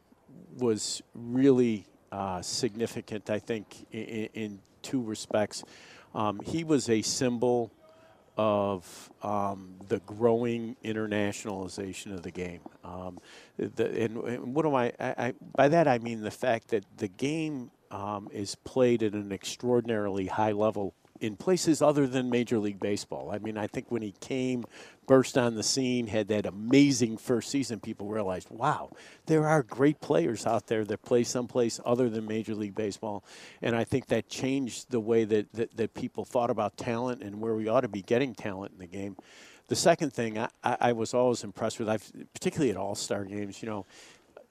was 0.59 1.03
really 1.15 1.87
uh, 2.11 2.43
significant, 2.43 3.31
I 3.31 3.39
think, 3.39 3.87
in, 3.91 4.29
in 4.35 4.59
two 4.83 5.03
respects. 5.03 5.65
Um, 6.15 6.41
he 6.45 6.65
was 6.65 6.89
a 6.89 7.03
symbol 7.03 7.73
of 8.37 9.11
um, 9.23 9.75
the 9.89 10.01
growing 10.01 10.77
internationalization 10.85 12.15
of 12.15 12.23
the 12.23 12.31
game. 12.31 12.61
Um, 12.85 13.19
the, 13.57 13.87
and, 14.05 14.17
and 14.17 14.55
what 14.55 14.63
do 14.63 14.75
I, 14.75 14.93
I, 14.99 15.15
I? 15.19 15.35
By 15.55 15.69
that 15.69 15.87
I 15.87 15.99
mean 15.99 16.23
the 16.23 16.31
fact 16.31 16.69
that 16.69 16.85
the 16.97 17.09
game 17.09 17.71
um, 17.91 18.29
is 18.33 18.55
played 18.55 19.03
at 19.03 19.13
an 19.13 19.33
extraordinarily 19.33 20.27
high 20.27 20.53
level 20.53 20.95
in 21.21 21.37
places 21.37 21.83
other 21.83 22.07
than 22.07 22.31
Major 22.31 22.59
League 22.59 22.81
Baseball. 22.81 23.31
I 23.31 23.39
mean, 23.39 23.57
I 23.57 23.69
think 23.69 23.91
when 23.91 24.03
he 24.03 24.13
came, 24.21 24.65
burst 25.13 25.37
on 25.37 25.57
the 25.57 25.63
scene, 25.63 26.07
had 26.07 26.29
that 26.29 26.47
amazing 26.47 27.19
first 27.19 27.51
season, 27.51 27.79
people 27.79 28.09
realized, 28.09 28.49
wow, 28.49 28.91
there 29.27 29.47
are 29.47 29.63
great 29.63 30.01
players 30.01 30.47
out 30.47 30.69
there 30.69 30.87
that 30.87 31.03
play 31.03 31.23
someplace 31.23 31.79
other 31.85 32.09
than 32.09 32.27
Major 32.27 32.55
League 32.55 32.75
Baseball. 32.75 33.23
And 33.61 33.77
I 33.77 33.85
think 33.85 34.07
that 34.07 34.31
changed 34.31 34.91
the 34.91 35.01
way 35.01 35.25
that, 35.25 35.53
that, 35.53 35.77
that 35.77 35.93
people 35.93 36.25
thought 36.25 36.49
about 36.49 36.79
talent 36.79 37.23
and 37.23 37.43
where 37.43 37.55
we 37.55 37.69
ought 37.69 37.83
to 37.83 37.89
be 37.89 38.01
getting 38.01 38.35
talent 38.35 38.73
in 38.73 38.79
the 38.79 38.87
game. 38.87 39.19
The 39.69 39.77
second 39.77 40.15
thing 40.15 40.39
I, 40.39 40.49
I 40.65 40.93
was 40.93 41.13
always 41.13 41.45
impressed 41.45 41.79
with, 41.79 41.91
I've, 41.91 42.11
particularly 42.33 42.71
at 42.71 42.79
All 42.79 42.95
Star 42.95 43.27
games, 43.27 43.63
you 43.63 43.69
know, 43.69 43.85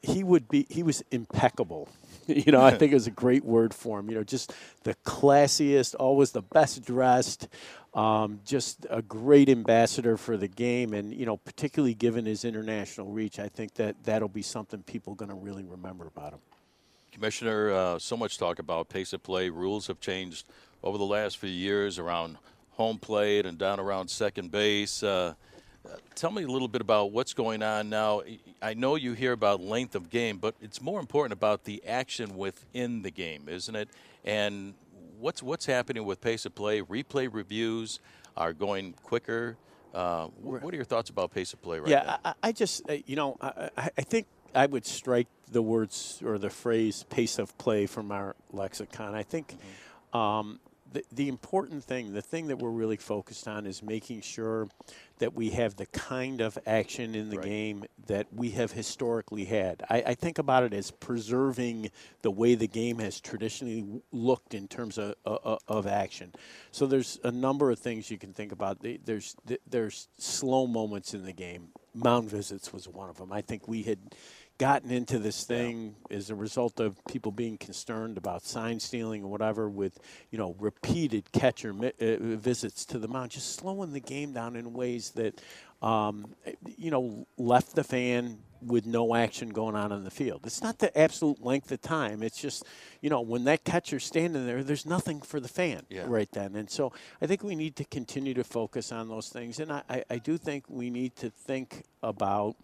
he 0.01 0.23
would 0.23 0.47
be 0.47 0.65
he 0.69 0.83
was 0.83 1.03
impeccable 1.11 1.89
you 2.27 2.51
know 2.51 2.61
i 2.61 2.71
think 2.71 2.91
it 2.91 2.95
was 2.95 3.07
a 3.07 3.11
great 3.11 3.43
word 3.43 3.73
for 3.73 3.99
him 3.99 4.09
you 4.09 4.15
know 4.15 4.23
just 4.23 4.53
the 4.83 4.95
classiest 5.05 5.95
always 5.99 6.31
the 6.31 6.41
best 6.41 6.83
dressed 6.83 7.47
um, 7.93 8.39
just 8.45 8.85
a 8.89 9.01
great 9.01 9.49
ambassador 9.49 10.15
for 10.15 10.37
the 10.37 10.47
game 10.47 10.93
and 10.93 11.13
you 11.13 11.25
know 11.25 11.37
particularly 11.37 11.93
given 11.93 12.25
his 12.25 12.45
international 12.45 13.07
reach 13.07 13.37
i 13.37 13.47
think 13.47 13.73
that 13.75 13.95
that'll 14.03 14.29
be 14.29 14.41
something 14.41 14.81
people 14.83 15.13
are 15.13 15.17
going 15.17 15.29
to 15.29 15.35
really 15.35 15.63
remember 15.63 16.07
about 16.07 16.33
him 16.33 16.39
Commissioner, 17.11 17.71
uh, 17.71 17.99
so 17.99 18.15
much 18.15 18.37
talk 18.37 18.57
about 18.57 18.87
pace 18.87 19.11
of 19.11 19.21
play. 19.21 19.49
Rules 19.49 19.87
have 19.87 19.99
changed 19.99 20.47
over 20.81 20.97
the 20.97 21.05
last 21.05 21.37
few 21.37 21.49
years 21.49 21.99
around 21.99 22.37
home 22.71 22.97
plate 22.97 23.45
and 23.45 23.57
down 23.57 23.79
around 23.81 24.09
second 24.09 24.49
base. 24.49 25.03
Uh, 25.03 25.33
tell 26.15 26.31
me 26.31 26.43
a 26.43 26.47
little 26.47 26.67
bit 26.67 26.81
about 26.81 27.11
what's 27.11 27.33
going 27.33 27.63
on 27.63 27.89
now. 27.89 28.21
I 28.61 28.73
know 28.73 28.95
you 28.95 29.13
hear 29.13 29.31
about 29.31 29.61
length 29.61 29.95
of 29.95 30.09
game, 30.09 30.37
but 30.37 30.55
it's 30.61 30.81
more 30.81 30.99
important 30.99 31.33
about 31.33 31.63
the 31.63 31.83
action 31.87 32.37
within 32.37 33.01
the 33.01 33.11
game, 33.11 33.49
isn't 33.49 33.75
it? 33.75 33.89
And 34.23 34.73
what's 35.19 35.41
what's 35.41 35.65
happening 35.65 36.05
with 36.05 36.21
pace 36.21 36.45
of 36.45 36.55
play? 36.55 36.81
Replay 36.81 37.29
reviews 37.31 37.99
are 38.37 38.53
going 38.53 38.93
quicker. 39.03 39.57
Uh, 39.93 40.27
what 40.41 40.73
are 40.73 40.77
your 40.77 40.85
thoughts 40.85 41.09
about 41.09 41.33
pace 41.33 41.51
of 41.53 41.61
play 41.61 41.79
right 41.79 41.89
yeah, 41.89 42.03
now? 42.03 42.19
I, 42.23 42.33
I 42.43 42.51
just, 42.53 42.89
uh, 42.89 42.95
you 43.05 43.17
know, 43.17 43.35
I, 43.41 43.69
I 43.77 44.01
think 44.01 44.25
I 44.55 44.65
would 44.65 44.85
strike 44.85 45.27
the 45.51 45.61
words 45.61 46.21
or 46.23 46.37
the 46.37 46.49
phrase 46.49 47.03
pace 47.09 47.39
of 47.39 47.57
play 47.57 47.87
from 47.87 48.11
our 48.11 48.35
lexicon. 48.51 49.15
I 49.15 49.23
think 49.23 49.55
Mm-hmm. 50.13 50.17
um, 50.17 50.59
the, 50.91 51.03
the 51.11 51.27
important 51.27 51.83
thing, 51.83 52.13
the 52.13 52.21
thing 52.21 52.47
that 52.47 52.57
we're 52.57 52.69
really 52.69 52.97
focused 52.97 53.47
on 53.47 53.65
is 53.65 53.81
making 53.81 54.21
sure 54.21 54.67
that 55.19 55.33
we 55.33 55.51
have 55.51 55.75
the 55.75 55.85
kind 55.87 56.41
of 56.41 56.57
action 56.65 57.13
in 57.13 57.29
the 57.29 57.37
game 57.37 57.85
that 58.07 58.27
we 58.33 58.49
have 58.51 58.71
historically 58.71 59.45
had. 59.45 59.83
I, 59.89 60.03
I 60.07 60.13
think 60.15 60.39
about 60.39 60.63
it 60.63 60.73
as 60.73 60.89
preserving 60.91 61.91
the 62.23 62.31
way 62.31 62.55
the 62.55 62.67
game 62.67 62.97
has 62.99 63.21
traditionally 63.21 64.01
looked 64.11 64.53
in 64.53 64.67
terms 64.67 64.97
of, 64.97 65.15
of, 65.25 65.59
of 65.67 65.87
action. 65.87 66.33
So 66.71 66.87
there's 66.87 67.19
a 67.23 67.31
number 67.31 67.69
of 67.69 67.79
things 67.79 68.09
you 68.09 68.17
can 68.17 68.33
think 68.33 68.51
about. 68.51 68.79
There's 69.05 69.35
there's 69.69 70.07
slow 70.17 70.67
moments 70.67 71.13
in 71.13 71.23
the 71.23 71.33
game. 71.33 71.69
Mound 71.93 72.29
visits 72.29 72.73
was 72.73 72.87
one 72.87 73.09
of 73.09 73.17
them. 73.17 73.31
I 73.31 73.41
think 73.41 73.67
we 73.67 73.83
had 73.83 73.99
gotten 74.61 74.91
into 74.91 75.17
this 75.17 75.43
thing 75.43 75.95
as 76.11 76.29
a 76.29 76.35
result 76.35 76.79
of 76.79 76.95
people 77.07 77.31
being 77.31 77.57
concerned 77.57 78.15
about 78.15 78.43
sign 78.45 78.79
stealing 78.79 79.23
or 79.23 79.27
whatever 79.31 79.67
with 79.67 79.97
you 80.29 80.37
know 80.37 80.55
repeated 80.59 81.31
catcher 81.31 81.73
mi- 81.73 81.91
uh, 81.99 82.17
visits 82.37 82.85
to 82.85 82.99
the 82.99 83.07
mound 83.07 83.31
just 83.31 83.55
slowing 83.55 83.91
the 83.91 83.99
game 83.99 84.33
down 84.33 84.55
in 84.55 84.71
ways 84.71 85.09
that 85.15 85.41
um, 85.81 86.35
you 86.77 86.91
know 86.91 87.25
left 87.39 87.73
the 87.73 87.83
fan 87.83 88.37
with 88.61 88.85
no 88.85 89.15
action 89.15 89.49
going 89.49 89.75
on 89.75 89.91
in 89.91 90.03
the 90.03 90.11
field. 90.11 90.41
It's 90.45 90.61
not 90.61 90.77
the 90.77 90.95
absolute 90.95 91.43
length 91.43 91.71
of 91.71 91.81
time. 91.81 92.21
It's 92.21 92.37
just 92.39 92.63
you 93.01 93.09
know 93.09 93.21
when 93.21 93.45
that 93.45 93.63
catcher's 93.63 94.05
standing 94.05 94.45
there 94.45 94.63
there's 94.63 94.85
nothing 94.85 95.21
for 95.21 95.39
the 95.39 95.47
fan 95.47 95.81
Yeah. 95.89 96.05
right 96.05 96.29
then. 96.31 96.55
And 96.55 96.69
so 96.69 96.93
i 97.19 97.25
think 97.25 97.41
we 97.43 97.55
need 97.55 97.75
to 97.77 97.83
continue 97.85 98.35
to 98.35 98.43
focus 98.43 98.91
on 98.91 99.09
those 99.09 99.29
things. 99.29 99.59
And 99.59 99.71
I, 99.71 100.03
I 100.07 100.17
do 100.19 100.37
think 100.37 100.65
we 100.69 100.91
need 100.91 101.15
to 101.15 101.31
think 101.31 101.85
about 102.03 102.55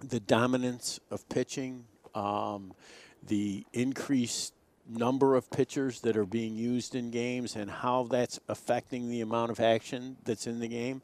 the 0.00 0.20
dominance 0.20 1.00
of 1.10 1.28
pitching, 1.28 1.84
um, 2.14 2.72
the 3.22 3.64
increased 3.72 4.52
number 4.88 5.34
of 5.34 5.50
pitchers 5.50 6.00
that 6.02 6.16
are 6.16 6.26
being 6.26 6.54
used 6.54 6.94
in 6.94 7.10
games, 7.10 7.56
and 7.56 7.70
how 7.70 8.04
that's 8.04 8.38
affecting 8.48 9.08
the 9.08 9.20
amount 9.20 9.50
of 9.50 9.60
action 9.60 10.16
that's 10.24 10.46
in 10.46 10.60
the 10.60 10.68
game, 10.68 11.02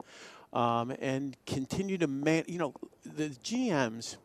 um, 0.53 0.93
and 1.01 1.35
continue 1.45 1.97
to 1.97 2.07
man. 2.07 2.43
You 2.47 2.59
know, 2.59 2.73
the 3.05 3.29
GMs 3.29 4.17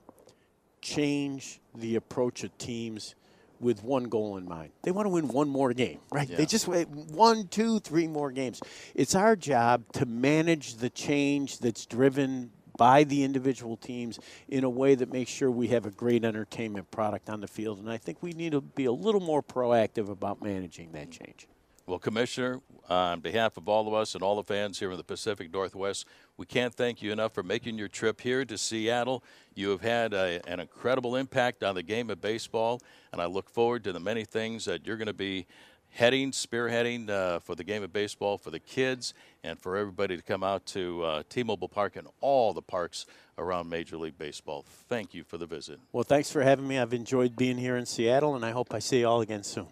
change 0.81 1.61
the 1.75 1.97
approach 1.97 2.45
of 2.45 2.57
teams 2.59 3.15
with 3.61 3.83
one 3.83 4.05
goal 4.05 4.37
in 4.37 4.49
mind. 4.49 4.71
They 4.83 4.91
want 4.91 5.07
to 5.07 5.11
win 5.11 5.29
one 5.29 5.49
more 5.49 5.73
game, 5.73 5.99
right? 6.13 6.29
Yeah. 6.29 6.37
They 6.37 6.47
just 6.47 6.69
wait 6.69 6.89
one, 6.89 7.49
two, 7.49 7.81
three 7.81 8.07
more 8.07 8.31
games. 8.31 8.61
It's 8.95 9.15
our 9.15 9.37
job 9.37 9.85
to 9.95 10.07
manage 10.07 10.77
the 10.77 10.91
change 10.91 11.59
that's 11.59 11.87
driven 11.87 12.53
by 12.79 13.05
the 13.05 13.23
individual 13.25 13.77
teams 13.77 14.19
in 14.49 14.65
a 14.65 14.71
way 14.71 14.95
that 14.95 15.13
makes 15.13 15.31
sure 15.31 15.51
we 15.51 15.69
have 15.69 15.85
a 15.85 15.91
great 15.91 16.25
entertainment 16.25 16.91
product 16.91 17.29
on 17.29 17.43
the 17.43 17.49
field. 17.49 17.79
And 17.79 17.91
I 17.91 17.99
think 17.99 18.23
we 18.23 18.33
need 18.33 18.53
to 18.53 18.63
be 18.63 18.87
a 18.87 18.93
little 18.93 19.21
more 19.21 19.43
proactive 19.43 20.09
about 20.09 20.41
managing 20.41 20.93
that 20.93 21.11
change. 21.11 21.47
Well, 21.87 21.99
Commissioner, 21.99 22.61
on 22.91 23.21
behalf 23.21 23.57
of 23.57 23.67
all 23.67 23.89
of 23.89 23.95
us 23.95 24.15
and 24.15 24.23
all 24.23 24.37
the 24.37 24.43
fans 24.43 24.79
here 24.79 24.91
in 24.91 24.99
the 24.99 25.05
Pacific 25.05 25.51
Northwest, 25.51 26.07
we 26.37 26.45
can't 26.45 26.75
thank 26.75 27.01
you 27.01 27.13
enough 27.13 27.33
for 27.33 27.43
making 27.43 27.79
your 27.79 27.89
trip 27.89 28.21
here 28.21 28.45
to 28.45 28.59
Seattle. 28.59 29.25
You 29.55 29.71
have 29.71 29.81
had 29.81 30.13
a, 30.13 30.47
an 30.47 30.61
incredible 30.61 31.17
impact 31.17 31.63
on 31.63 31.75
the 31.75 31.83
game 31.83 32.11
of 32.11 32.21
baseball, 32.21 32.83
and 33.11 33.23
I 33.23 33.27
look 33.27 33.49
forward 33.49 33.85
to 33.85 33.93
the 33.93 34.01
many 34.01 34.25
things 34.25 34.67
that 34.67 34.87
you're 34.87 34.99
going 34.99 35.07
to 35.07 35.15
be 35.15 35.47
heading, 35.91 36.31
spearheading 36.31 37.11
uh, 37.11 37.41
for 37.41 37.55
the 37.55 37.65
game 37.65 37.83
of 37.83 37.93
baseball 37.93 38.39
for 38.39 38.51
the 38.51 38.61
kids 38.61 39.15
and 39.43 39.59
for 39.59 39.77
everybody 39.77 40.17
to 40.17 40.23
come 40.23 40.43
out 40.43 40.67
to 40.67 41.03
uh, 41.03 41.23
T-Mobile 41.29 41.69
Park 41.69 41.97
and 41.97 42.09
all 42.21 42.53
the 42.53 42.63
parks 42.63 43.07
around 43.37 43.69
Major 43.69 43.97
League 43.97 44.19
Baseball. 44.19 44.65
Thank 44.89 45.15
you 45.15 45.25
for 45.25 45.39
the 45.39 45.47
visit. 45.47 45.79
Well, 45.93 46.05
thanks 46.05 46.31
for 46.31 46.43
having 46.43 46.67
me. 46.67 46.79
I've 46.79 46.95
enjoyed 46.95 47.37
being 47.37 47.59
here 47.59 47.77
in 47.77 47.87
Seattle, 47.87 48.35
and 48.35 48.45
I 48.45 48.51
hope 48.51 48.75
I 48.75 48.79
see 48.79 49.01
you 49.01 49.09
all 49.09 49.21
again 49.21 49.43
soon. 49.43 49.67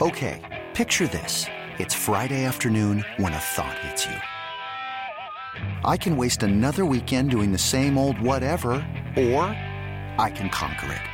Okay, 0.00 0.64
picture 0.74 1.06
this. 1.06 1.46
It's 1.78 1.94
Friday 1.94 2.44
afternoon 2.44 3.04
when 3.16 3.32
a 3.32 3.38
thought 3.38 3.78
hits 3.78 4.06
you. 4.06 4.16
I 5.84 5.96
can 5.96 6.16
waste 6.16 6.42
another 6.42 6.84
weekend 6.84 7.30
doing 7.30 7.52
the 7.52 7.58
same 7.58 7.96
old 7.98 8.20
whatever, 8.20 8.72
or 9.16 9.42
I 10.18 10.32
can 10.34 10.50
conquer 10.50 10.92
it. 10.92 11.13